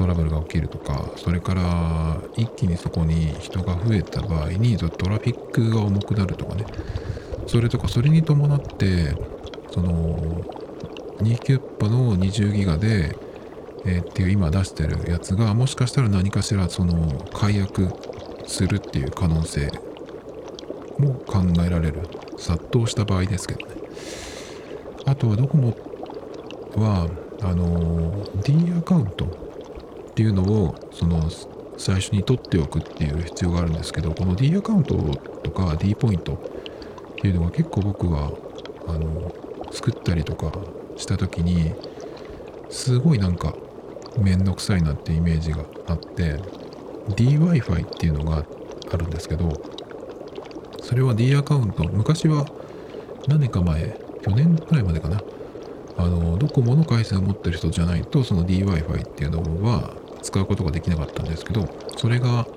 [0.02, 6.66] トラブルが起きるとかそれから一気にそこに人が増えた場合にトラフィックが重くなるとかね。
[7.46, 9.16] それとかそれに伴って
[9.70, 10.42] その
[11.20, 13.16] 2キュッパの20ギガで、
[13.86, 17.90] えー、っていう今出してるやつがもしかしたら何かしらその解約
[18.48, 19.72] するっていう可能性
[20.98, 22.02] も考えられる。
[22.38, 23.76] 殺到した場合ですけどね。
[25.06, 25.78] あとはドコモ
[26.76, 27.08] は
[27.44, 29.51] あの D アカウント。
[30.12, 31.30] っていうのをその
[31.78, 34.96] 最初に取っておくっていう必要があるんですけどこの D アカウント
[35.44, 38.32] とか D ポイントっていうのが結構僕は
[38.88, 39.34] あの
[39.72, 40.52] 作ったりとか
[40.98, 41.74] した時に
[42.70, 43.56] すごいなんか
[44.20, 46.36] めんどくさいなってイメージがあって
[47.10, 48.46] DWi-Fi っていうのが
[48.92, 49.52] あるんですけど
[50.84, 52.46] それは D アカウント昔は
[53.28, 55.22] 何年か前去年くらいまでかな
[55.98, 61.68] あのドコモの回線を持ってる人じゃないとその DWi-Fi っていうのは使うことができなかったんですけど
[61.98, 62.48] それが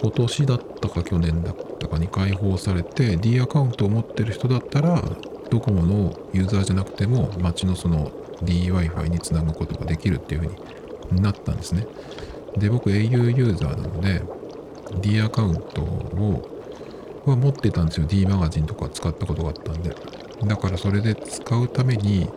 [0.00, 5.02] 今年だったか去年だったかに開放されて D アカウントを持ってる人だったら
[5.50, 8.10] ドコモのユーザーじゃなくても街のその
[8.42, 10.54] DWi-Fi につなぐことができるっていう風
[11.14, 11.86] になったんですね。
[12.56, 14.22] で、僕 au ユーザーなので、
[15.00, 16.50] D アカウントを
[17.26, 18.06] は持ってたんですよ。
[18.06, 19.94] D マガジンとか使ったことがあったんで。
[20.44, 22.28] だからそれで使うために、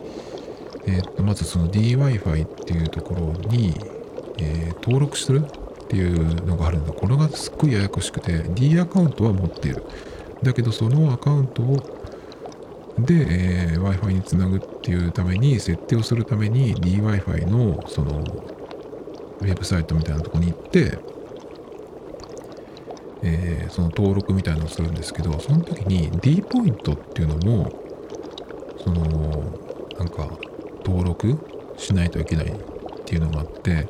[0.86, 3.74] えー、っと、まずその DWi-Fi っていうところに、
[4.40, 6.94] えー、登録するっていうのがあるんだ。
[6.94, 9.84] これがすっごいややこしくて、D アカウントは持っている。
[10.44, 11.78] だけどそのアカウントを
[13.00, 18.20] で、えー、Wi-Fi につなぐっていうために、設定をするために DWi-Fi のその
[19.40, 20.98] ウェブサイトみたいなとこに行って、
[23.22, 27.72] えー、その登録みたいなのをするんですけど、その時に D ポイントっていうのも、
[28.84, 29.04] その、
[29.98, 30.30] なんか、
[30.84, 31.38] 登録
[31.78, 33.88] しないといけないっていうのがあって、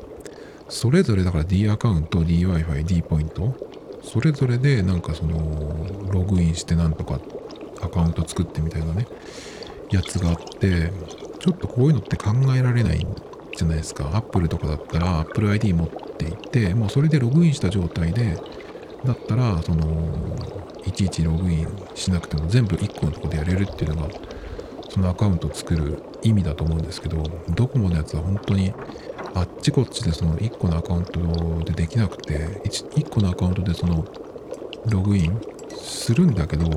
[0.68, 3.54] それぞれだから D アカウント DWi-Fi D ポイント？
[4.02, 7.20] それぞれでなんかそのログインしてなんとか
[7.82, 9.06] アカウント作ってみたいなね
[9.90, 10.92] やつがあって
[11.40, 13.06] ちょっとこういうのって考えられない
[13.56, 14.10] じゃないですか。
[14.14, 18.36] Apple とかだったら Apple ID 持っていてもうそれでログインした状態で
[19.04, 20.12] だったらその
[20.84, 24.14] いちいちログインしなくても全部1個のとこでやれるっていうのが
[24.88, 28.72] そのアカウント作る意味だと思うんですけどドコモのやつは本当に
[29.34, 31.20] あっちこっちでその1個のアカウント
[31.64, 34.04] でできなくて 1, 1個のアカウントでその
[34.86, 35.40] ログイン
[35.76, 36.68] するんだけど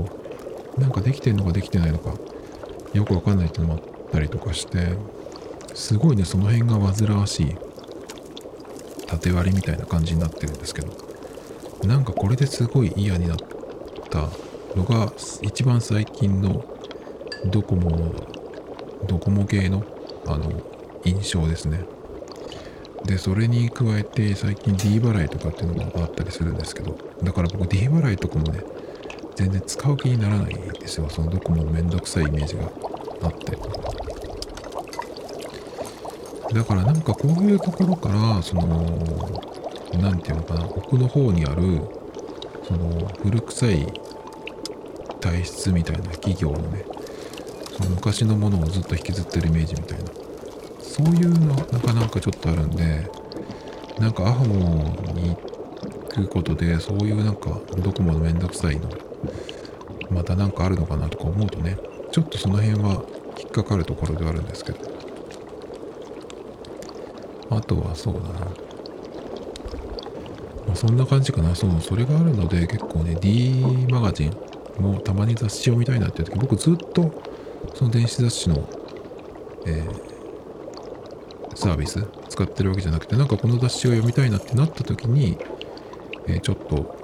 [0.78, 2.14] なんかできてんのかできてないのか
[2.94, 3.82] よくわかんないってのもあっ
[4.12, 4.98] たりとかして
[5.74, 7.56] すごいねその辺が煩わしい
[9.08, 10.94] 縦割りみたいな感じになってるんですけど
[11.86, 13.38] なんかこれですごい嫌になっ
[14.10, 14.30] た
[14.76, 16.64] のが一番最近の
[17.46, 18.14] ドコモ
[19.08, 19.84] ドコモ系の
[20.28, 20.52] あの
[21.04, 21.84] 印象ですね。
[23.06, 28.64] でそれに加えて最近 D 払いとかっていうのがあったりするんですけどだから僕 D 払いとかもね
[29.36, 31.10] 全然使う気にならないですよ。
[31.10, 32.64] そのドコモのめんどくさいイメージが
[33.24, 33.58] あって。
[36.54, 38.68] だからなんかこういうところからその
[39.94, 41.82] 何て言うのかな奥の方にある
[42.68, 43.88] その古臭い
[45.22, 46.86] 体質みたいな企業のね
[47.78, 50.21] その昔のものをずっと引きずってるイメージみたいな。
[50.92, 53.10] そういうのなかなかちょっとあるんで
[54.00, 54.56] なんかアハモ
[55.14, 58.90] に行くことでそういうなんかドコモのめんどくさいの
[60.10, 61.78] またなんかあるのかなとか思うとね
[62.12, 63.04] ちょっとその辺は
[63.40, 64.92] 引っかかるところではあるんですけど。
[67.52, 68.30] あとはそうだな。
[70.66, 71.54] まあ、そんな感じかな。
[71.54, 77.12] そうそれがあるので結構ね D マガジンもたまに雑誌を見たいなっていう時僕ずっと
[77.74, 78.68] その電子雑誌の、
[79.68, 80.11] えー、
[81.62, 85.38] サービス使ってるわけじゃなくてなんかこの雑誌を読みたいなってなった時に、
[86.28, 86.98] え、ちょっと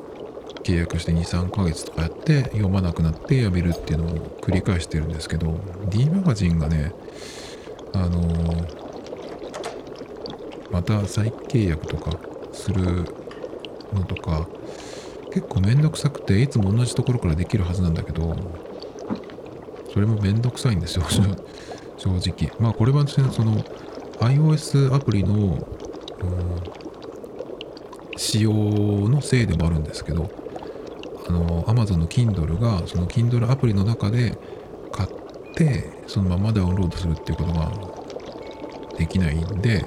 [0.64, 6.91] 契約して23ヶ月とかやって読まなくなってやめるっていうのを繰り返してるんですけど D マガジンがね
[7.93, 8.74] あのー、
[10.72, 12.18] また再契約とか
[12.51, 13.05] する
[13.93, 14.47] のとか
[15.32, 18.36] 結構めんどくさくていつも同じところからできるはずなんだけど
[19.93, 21.05] それもめんどくさいんですよ
[21.97, 22.51] 正直。
[22.60, 23.64] まあこれはその
[24.20, 25.59] iOS アプリの、うん、
[28.18, 30.30] 仕様のせいでもあるんですけど
[31.28, 34.38] あの Amazon の Kindle がその Kindle アプリの中で
[34.91, 35.09] 買っ
[35.53, 37.72] てそのままダウンロードするっていうことが
[38.97, 39.86] できないんで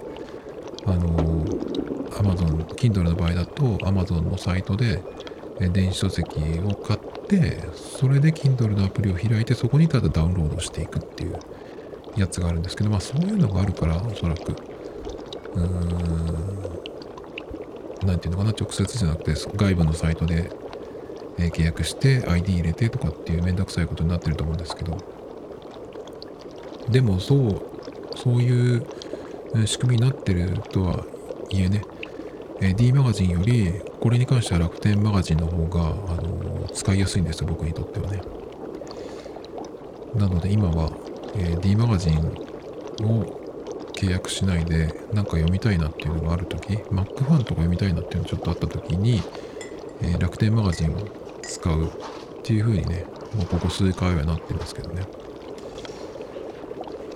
[0.86, 1.44] あの
[2.10, 5.02] Amazon、Kindle の場合だと Amazon のサイトで
[5.58, 11.38] 電子書籍を買ってそれで Kindle のアプリを開いてそこにただダウンロードしていくっていう
[12.16, 14.52] やつがあるんですけどまあそういうのがあるからおそらく。
[14.52, 16.60] うーん。
[18.06, 20.50] 何ていうのかな直接じゃなくて外部のサイトで
[21.38, 24.96] え契約して ID 入れてとかっていうめんどくさいことになってると思うんですけど。
[26.88, 27.62] でもそう
[28.16, 28.86] そういう
[29.64, 31.04] 仕組みになってるとは
[31.50, 31.82] いえね
[32.60, 38.22] え D マガジンよりこれに関しては楽天マガジンの方が、あの使いやすいんですよ僕にとってはね。
[40.14, 40.90] なので今は、
[41.34, 42.18] え D マガジン
[43.06, 43.24] を
[43.94, 49.22] 契約しないでなんか読みたいなっていうのがある時 Mac ファンとか読みたいなっていうのちょっとあった時に、
[50.02, 51.00] え楽天マガジンを
[51.42, 51.90] 使うっ
[52.42, 53.04] ていう風にね
[53.36, 55.02] もうここ数回はなってますけどね。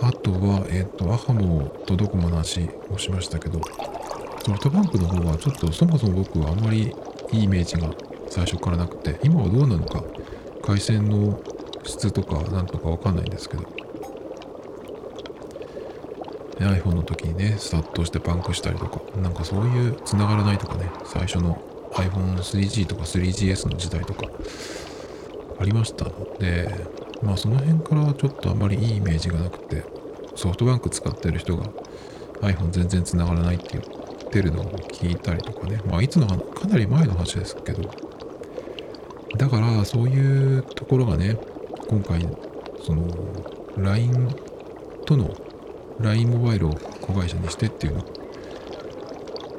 [0.00, 3.58] あとは、えっ、ー、と、アハモとドコモの話をしましたけど、
[4.44, 6.94] ソフトバンクの方はちょっとそもそも僕はあんまり
[7.32, 7.88] いいイメージが
[8.28, 10.04] 最初からなくて、今はどうなのか、
[10.62, 11.40] 回線の
[11.84, 13.64] 質とかなんとかわかんないんですけど、
[16.58, 21.60] iPhone の時にね、スタートしてパンクしたりとか、なんかそういう繋がらないとかね、最初の
[21.92, 24.26] iPhone3G とか 3GS の時代とか
[25.58, 26.68] ありましたので、
[27.22, 29.84] まあその辺からちょっとあまりいいイメージがなくて、
[30.36, 31.64] ソフトバンク使ってる人が
[32.40, 35.80] iPhone 全然繋がらないって言ってるのを聞いたりとかね。
[35.88, 37.90] まあいつのかなり前の話ですけど。
[39.36, 41.36] だからそういうところがね、
[41.88, 42.28] 今回、
[42.84, 43.08] その
[43.76, 44.28] LINE
[45.06, 45.34] との
[46.00, 47.96] LINE モバイルを子会社にしてっていう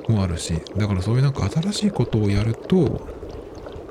[0.10, 3.08] のもあるし、だからそういうなんか新しいことをやると、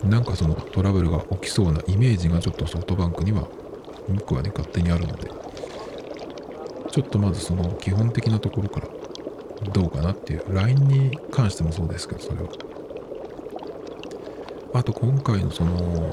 [0.05, 3.49] なんかそのトラブルが起きそうなイメージがちょっとソフトバンクには
[4.09, 5.31] 僕はね勝手にあるので
[6.91, 8.89] ちょっとまずその基本的なところから
[9.73, 12.49] どうかなっていう LINE に関してもそうですけどそれは。
[14.75, 16.13] あと今回のその、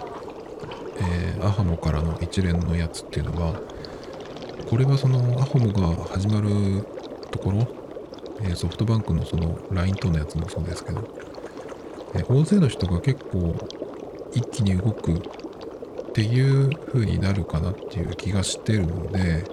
[1.00, 3.60] えー、アハモからの一連のやつっていうのは
[4.70, 6.86] これはそのアハモが始まる
[7.32, 7.82] ところ
[8.44, 11.04] えソフトバンクのその LINE とのやつもそうですけど、
[12.16, 13.56] え大勢の人が結構
[14.34, 19.46] 一気に動くっていう風になるかなっていう気がしてるので、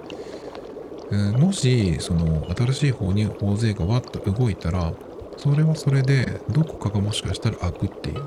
[1.11, 4.93] えー、もしその新しい方に大勢がわっと動いたら
[5.37, 8.23] それはそれでどこかがもしかしたら開くっていう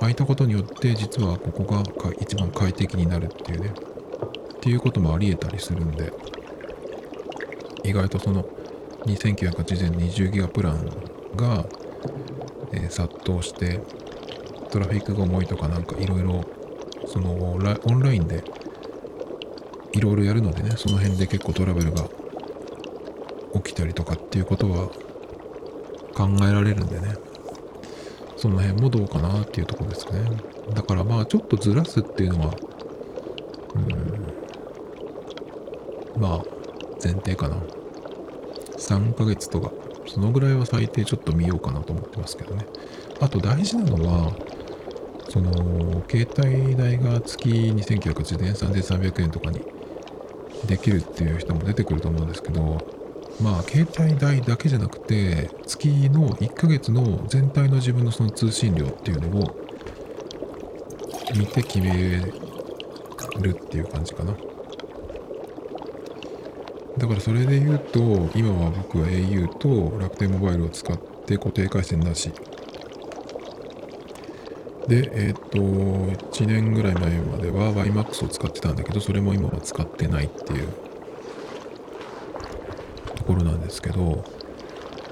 [0.00, 1.84] 開いたことによって実はここが
[2.20, 3.72] 一番快適になるっていうね
[4.56, 6.12] っていうこともありえたりするんで。
[7.84, 8.44] 意外とその
[9.06, 10.84] 2980円20ギガプラン
[11.36, 11.64] が、
[12.72, 13.80] えー、殺到して
[14.70, 16.44] トラフィックが重いとかなんかいろいろ
[17.06, 18.44] そのオンラインで
[19.92, 22.08] いろいろやるのでねその辺で結構トラブルが
[23.54, 24.88] 起きたりとかっていうことは
[26.14, 27.14] 考えられるんでね。
[28.40, 30.18] その辺もどうかなっていうとこですね。
[30.72, 32.54] だからまあちょっとずらすっていうのは
[33.74, 33.78] う
[36.18, 36.22] ん。
[36.22, 36.44] まあ
[37.02, 37.56] 前提かな。
[38.76, 39.72] 3ヶ月とか。
[40.06, 42.66] そのぐらいは最低ちょっと見ようかなと思ってますけどね。
[43.20, 44.32] あと大事なのは
[45.28, 49.60] その携帯代が月2980円3300円とかに
[50.66, 52.78] できるっていう人も出てくると思うんですけど
[53.40, 59.56] まあ携帯代だけじゃなくて月の1ヶ月の全体の自分のその通信量っていうのを
[61.36, 62.20] 見て決め
[63.40, 64.34] るっていう感じかな。
[67.00, 72.30] だからそれで言うと今は僕は au と楽天モバイルを使って固定回線なし。
[74.86, 80.68] で、えっ、ー、と、1年ぐらい前までは YMAX を使ってたんだけど、それも今は使ってないっていう
[83.14, 84.24] ところなんですけど、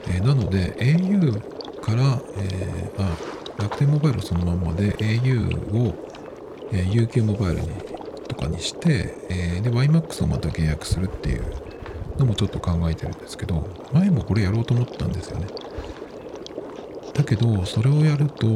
[0.08, 3.16] えー、なので au から、えー、あ、
[3.62, 5.94] 楽天モバイルそのままで au を、
[6.72, 7.68] えー、UQ モバイルに
[8.26, 11.67] とかにして、えー、で YMAX をまた契約するっていう
[12.18, 15.46] のもちょっと考えてるんですけど、前もこれやろうと思ったんですよね。
[17.14, 18.46] だけどそれをやると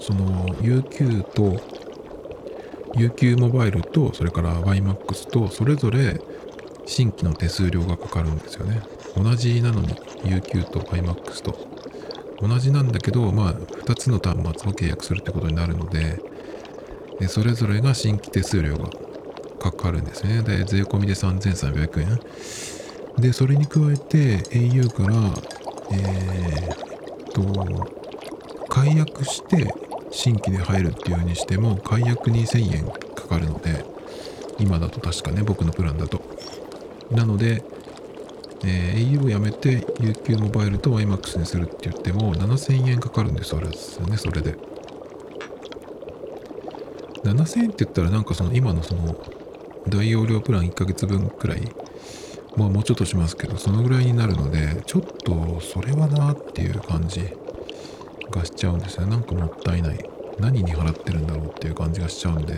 [0.00, 1.60] その UQ と
[2.94, 6.20] UQ モバイルとそれから YMAX とそれぞれ
[6.84, 8.82] 新規の手数料がかかるんですよね。
[9.16, 9.94] 同じなのに
[10.24, 11.68] UQ と YMAX と。
[12.40, 16.20] 同じなんだけどまあ2つの端末を契約するってことになるので
[17.28, 18.88] それぞれが新規手数料が
[19.60, 20.42] かかるんですね。
[20.42, 22.20] で税込みで3300円。
[23.18, 25.32] でそれに加えて au から
[25.90, 29.72] えー、と解約して
[30.10, 33.84] 新規で入るっていう風にしても解約に1000円かかるので
[34.58, 36.20] 今だと確かね僕のプランだと。
[37.10, 37.62] なので、
[38.64, 44.56] えー、au をやめて UQ モバイルと YMAX にするって言っても7000円かかるんですあれですよねそれで。
[47.24, 49.16] 7000円って言ったらなんかその今のその
[49.88, 51.62] 大容量プラン1ヶ月分くらい
[52.56, 57.22] まあもうちょっとしますけどそのぐらいになるのでちょっとそれはなっていう感じ
[58.30, 59.98] がしちゃうんですよなんかもったいない。
[60.38, 62.54] 何に払ってるんだろうっていう感じがしちゃうんで。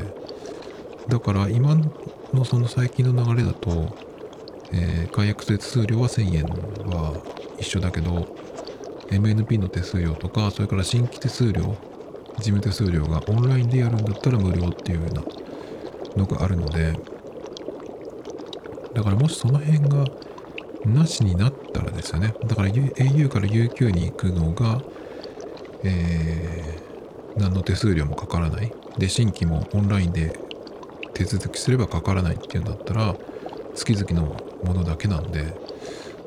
[1.08, 1.74] だから今
[2.32, 3.96] のその最近の流れだと、
[4.72, 6.44] えー、解約手数料は1000円
[6.90, 7.20] は
[7.58, 8.28] 一緒だけど
[9.10, 11.76] MNP の手数料とかそれから新規手数料
[12.38, 15.22] 事務手数料がオンラインでやるんだったら無料っていうような
[16.16, 16.92] のがあるので
[18.94, 20.04] だからもしその辺が
[20.84, 22.34] なしになったらですよね。
[22.46, 24.80] だから au から UQ に行くのが
[25.82, 28.72] えー、何の手数料もかからない。
[28.98, 30.38] で、新規もオンラインで
[31.14, 33.14] 手続きすればかからないっていうんだったら、
[33.74, 35.54] 月々のものだけなんで、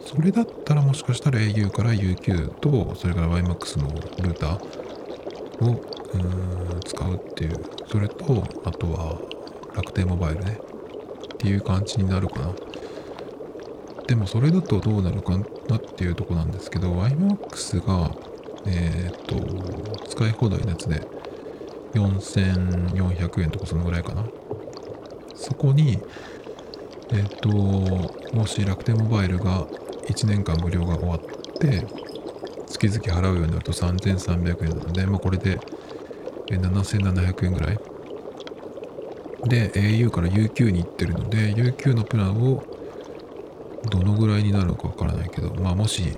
[0.05, 3.89] それだったらもしかしたら au から UQ と、それから YMAX の
[4.21, 5.81] ルーターを
[6.83, 7.53] 使うっていう、
[7.87, 9.19] それと、あとは
[9.75, 10.59] 楽天モバイルね、
[11.43, 12.53] っていう感じになるかな。
[14.07, 15.37] でもそれだとどうなるか
[15.67, 18.11] なっていうとこなんですけど、YMAX が
[18.65, 19.35] えっ、と、
[20.07, 21.05] 使い放題のやつで
[21.95, 24.25] 4400円とかそのぐらいかな。
[25.35, 25.99] そこに、
[27.11, 29.65] えっ、と、もし楽天モバイルが
[30.07, 31.19] 1年間無料が終わっ
[31.59, 31.85] て、
[32.67, 35.59] 月々払うようになると3300円なので、まあこれで
[36.47, 37.92] 7700円ぐらい。
[39.45, 42.63] で、au から UQ に行ってるので、UQ のプランを
[43.89, 46.17] どのぐらいになるのかわからないけど、まあもし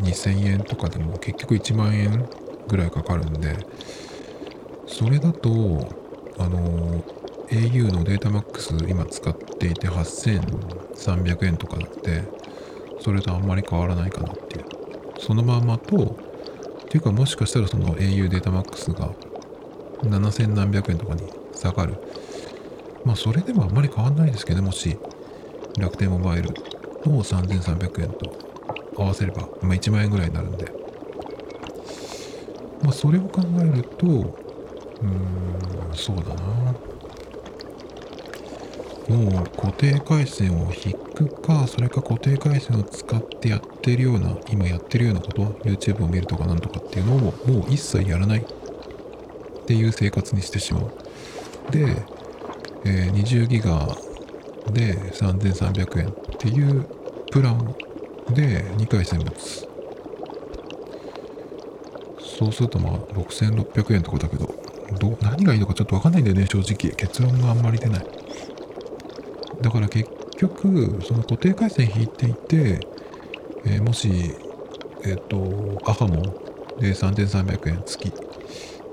[0.00, 2.28] 2000円とかでも結局1万円
[2.66, 3.56] ぐらいかかるんで
[4.86, 5.48] それだと
[6.38, 7.02] あの
[7.50, 12.22] au のデータマックス今使っていて8300円とかなって
[13.00, 14.64] それとあんまり変わらないかなっていう。
[15.18, 16.16] そのままと
[16.84, 19.14] っていうかもしかしたらその au データマックスが
[20.02, 22.00] 7000何百円とかに下がる。
[23.04, 24.96] まあそれでもあんまり変わんないですけどもし
[25.78, 26.50] 楽天モバイル
[27.04, 28.32] の3300円と
[28.96, 30.66] 合わせれば、まあ、1万円ぐらいになるんで、
[32.82, 36.74] まあ、それを考えると、うーん、そうだな。
[39.08, 48.44] もう固定回線を引くか、それか固定回線を使ってやってるような、今やってるようなこと、YouTube を見るとかなんとかっていうのをもう一切やらないっ
[49.66, 50.92] ていう生活にしてしまう。
[51.72, 52.11] で、
[52.84, 53.86] えー20ギガ
[54.72, 56.86] で3300円っていう
[57.30, 57.74] プラン
[58.34, 59.68] で2回戦持つ。
[62.18, 64.54] そうするとまあ6600円とかだけど、
[64.98, 66.94] ど何がいいのかちょっとわかんないんだよね、正直。
[66.94, 68.06] 結論があんまり出ない。
[69.60, 72.80] だから結局、その固定回線引いていて、
[73.64, 74.34] えーもし、
[75.04, 76.22] えっ、と、アハモン
[76.80, 78.12] で3300円月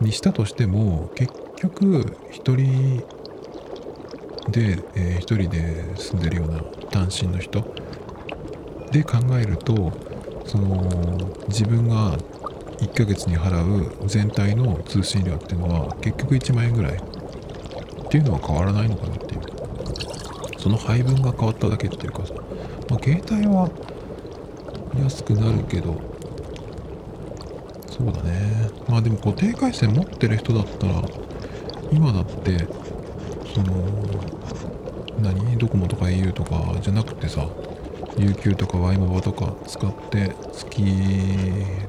[0.01, 3.03] にしたとしても、結局、一人
[4.51, 7.69] で、えー一人で住んでるような単身の人
[8.91, 9.99] で考えると、
[10.45, 12.17] その、自分が
[12.79, 17.01] 1ヶ月に払う全体の通信料っていうのは結局1万円ぐらいっ
[18.09, 19.41] ていうのは変わらないのかなっていう。
[20.57, 22.33] その配分が変わっただけっていうかさ、
[22.87, 23.73] まあ、携帯は
[24.91, 26.03] 安くなるけど、
[27.87, 28.71] そうだね。
[28.87, 31.09] まあでも固定回線持ってる人だったら、
[31.89, 32.69] 今だって、
[33.45, 34.38] その、
[35.21, 35.57] 何？
[35.57, 37.47] ドコモとか au とかじゃなくてさ、
[38.15, 40.83] UQ とか Y モバとか使って月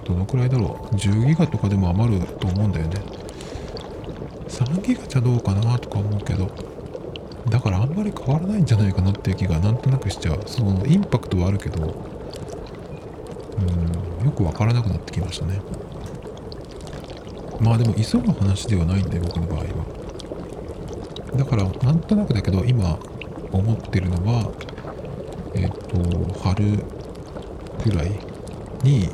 [0.05, 3.01] どのくらいだろう？10ギガとかでも余ると思うんだよね。
[4.49, 6.51] 3ギガじゃどうかなとか思うけど
[7.49, 10.43] だからあんまり変わらないんじゃないかなっていう気がなんとなくしちゃう。
[10.47, 11.87] そのインパクトはあるけどう
[14.23, 15.61] んよくわからなくなってきましたね。
[17.61, 19.67] まあでも急ぐ話ではないんだよ僕の場合は。
[21.37, 22.99] だからなんとなくだけど今
[23.53, 24.51] 思ってるのは
[25.55, 26.79] えっ、と春
[27.83, 28.11] くらい
[28.83, 29.09] に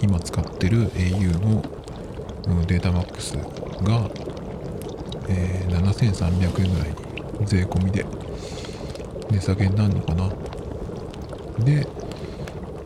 [0.00, 1.62] 今使ってる au の、
[2.66, 4.10] データマックスが、
[5.28, 6.88] えー7300円ぐらい
[7.40, 8.04] に税込みで
[9.30, 10.28] 値下げになるのかな。
[11.64, 11.86] で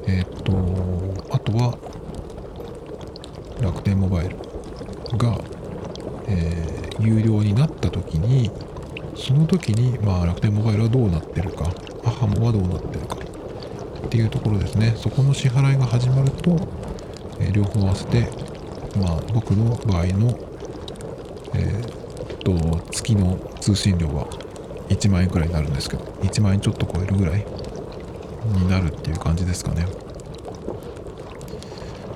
[0.07, 0.53] えっ、と
[1.30, 1.78] あとは
[3.61, 4.36] 楽天モバイル
[5.16, 5.38] が、
[6.28, 8.50] えー有料になった時に
[9.14, 11.70] その時に、まあ、楽天モバイルはどうなってるか
[12.04, 13.16] アハモはどうなってるか
[14.06, 14.94] っていうところですね。
[14.96, 16.56] そこの支払いが始まると、
[17.38, 18.28] えー両方合わせて、
[18.98, 20.38] まあ、僕の場合の、
[21.54, 21.94] えー
[22.34, 24.26] っと月の通信料は
[24.88, 27.46] 1万円くらいになるんですけど1万円ちょっと超えるぐらい
[28.44, 29.86] になるっていう感じですかね。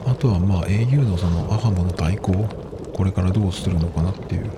[0.04, 2.32] あとはまあ au のそのアハモの対抗
[2.92, 4.50] これからどうするのかなっていう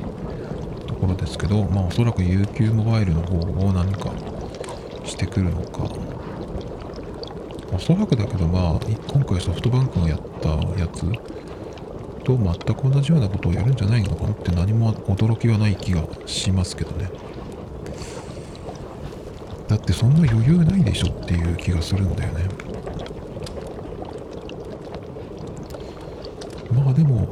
[0.98, 4.12] ころですけどまあおそらく UQ モバイルの方を何か
[5.04, 5.88] してくるのか。
[7.70, 10.48] おそらくだけどまあ今回ソフトバンクがやった
[10.80, 11.02] やつ
[12.24, 17.10] と全く同じようなことをやるんじゃないのかなって何も驚きはない気がしますけどね。
[19.68, 22.44] だってそんな余裕ないでしょっていう気がするんだよね。
[26.74, 27.28] まあでも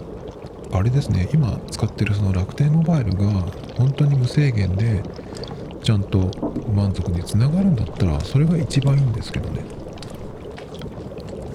[0.77, 1.29] あれですね。
[1.33, 3.31] 今使ってるその楽天モバイルが
[3.77, 5.03] 本当に無制限で
[5.83, 6.31] ちゃんと
[6.74, 9.64] 満足につながるんだったらそれが一番いいんですけどね。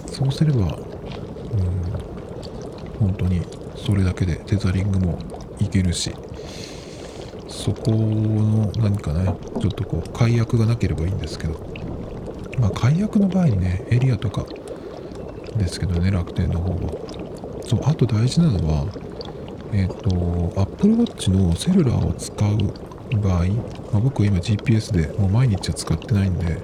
[0.07, 0.71] そうすればうん
[2.99, 3.41] 本当に
[3.75, 5.19] それだけでテザリングも
[5.59, 6.13] いけるし
[7.47, 11.59] そこの何かねちょっとこう解約がなければいいんですけど
[12.59, 14.45] まあ解約の場合にねエリアとか
[15.57, 17.11] ですけどね楽天の方は。
[17.65, 18.85] そうあと大事なのは
[19.73, 23.45] えっ、と Apple Watch のセルラーを使う場合、
[23.93, 26.57] まあ、僕は今 GPS でもう毎日は使ってないんで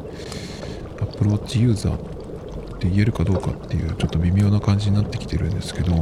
[0.99, 5.93] Apple Watch ユーザーって言えるかどうかっていうちょっと微妙な感じになってきてるんですけど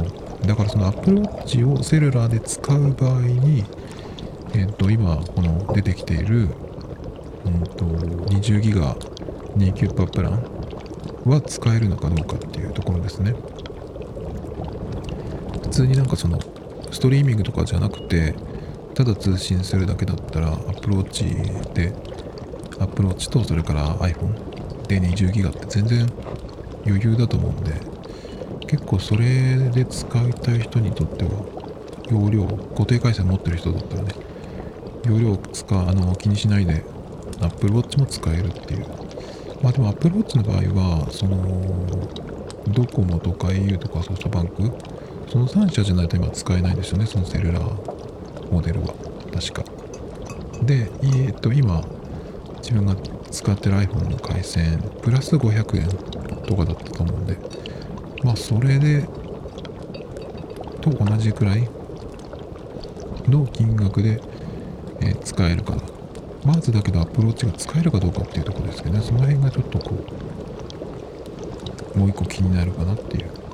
[0.46, 3.64] だからその Apple Watch をセルラーで使う場合に
[4.54, 6.48] えっ、と今この出てきている、
[7.44, 8.94] うん、と20ギガ
[9.56, 10.56] 29パープラン
[11.24, 13.34] は使えるのかどうかっていうところですね。
[15.62, 16.38] 普通になんかその
[16.90, 18.34] ストリーミングとかじゃなくて
[18.94, 21.92] ただ通信するだけだったら Apple Watch で
[22.78, 26.06] Apple Watch とそれから iPhone で20ギガって全然
[26.86, 27.72] 余裕だと思うんで
[28.66, 31.30] 結構それで使いたい人にとっては
[32.10, 34.14] 容量固定回線持ってる人だったらね
[35.04, 36.84] 容量使うあの気にしないで
[37.40, 38.86] Apple Watch も使えるっていう。
[39.62, 42.08] まあでも Apple Watch の場合はその
[42.68, 44.72] ドコモとか au とかソフトバンク
[45.28, 48.94] その3社じゃないと今使えないですよねそのセルラーモデルは。
[49.34, 49.64] 確か。
[50.62, 51.82] でえっと今
[52.58, 52.96] 自分が
[53.30, 55.88] 使ってる iPhone の回線プラス500円
[56.46, 57.36] とかだったと思うんで。
[58.22, 59.06] まあそれで
[60.80, 61.68] と同じくらい
[63.28, 64.20] の金額で、
[65.00, 65.82] えー使えるかな。
[66.44, 69.02] まずだけどアプローチが使えるかどうかっていうところですけどね。
[69.02, 70.04] その辺がちょっとこ
[71.94, 73.45] うもう一個気になるかなっていう。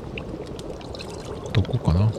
[1.53, 2.11] とこかな？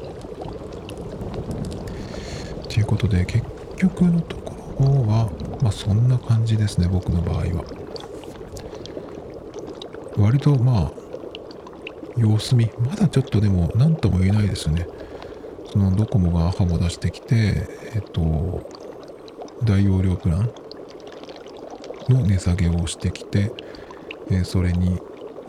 [2.70, 3.46] ということで結
[3.78, 5.30] 局のところは
[5.62, 7.64] まあそんな感じですね僕の場合は。
[10.18, 10.92] 割とまあ
[12.16, 12.70] 様子見。
[12.80, 14.88] まだちょっとでも何とも言えないですね。
[15.72, 18.70] そのドコモがアハも出してきてえっと
[19.64, 20.52] 大容量プラン
[22.10, 23.52] の値下げをしてきて、
[24.30, 25.00] えそれに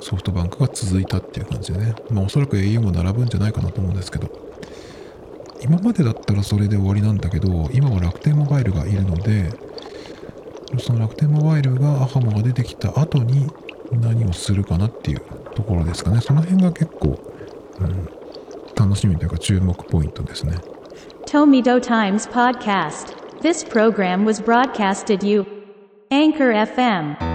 [0.04, 4.28] ソフトバンクが続いたっていう感じでね、まあ、おそらく au も並ぶんじゃないかなと思うんですけど
[5.62, 9.50] 今までだったらそれで終わりなんだけど今は楽天モバイルがいるので
[10.78, 13.50] その楽天モバイルがアハモが出てきた後に
[13.92, 15.20] 何をするかなっていう
[15.54, 17.18] ところですかねその辺が結構、
[17.78, 18.08] うん、
[18.76, 20.58] 楽しみというか注目ポイントですね
[21.24, 23.14] Tomido Times Podcast.
[23.40, 25.46] This program was broadcasted you.
[26.10, 27.33] Anchor FM.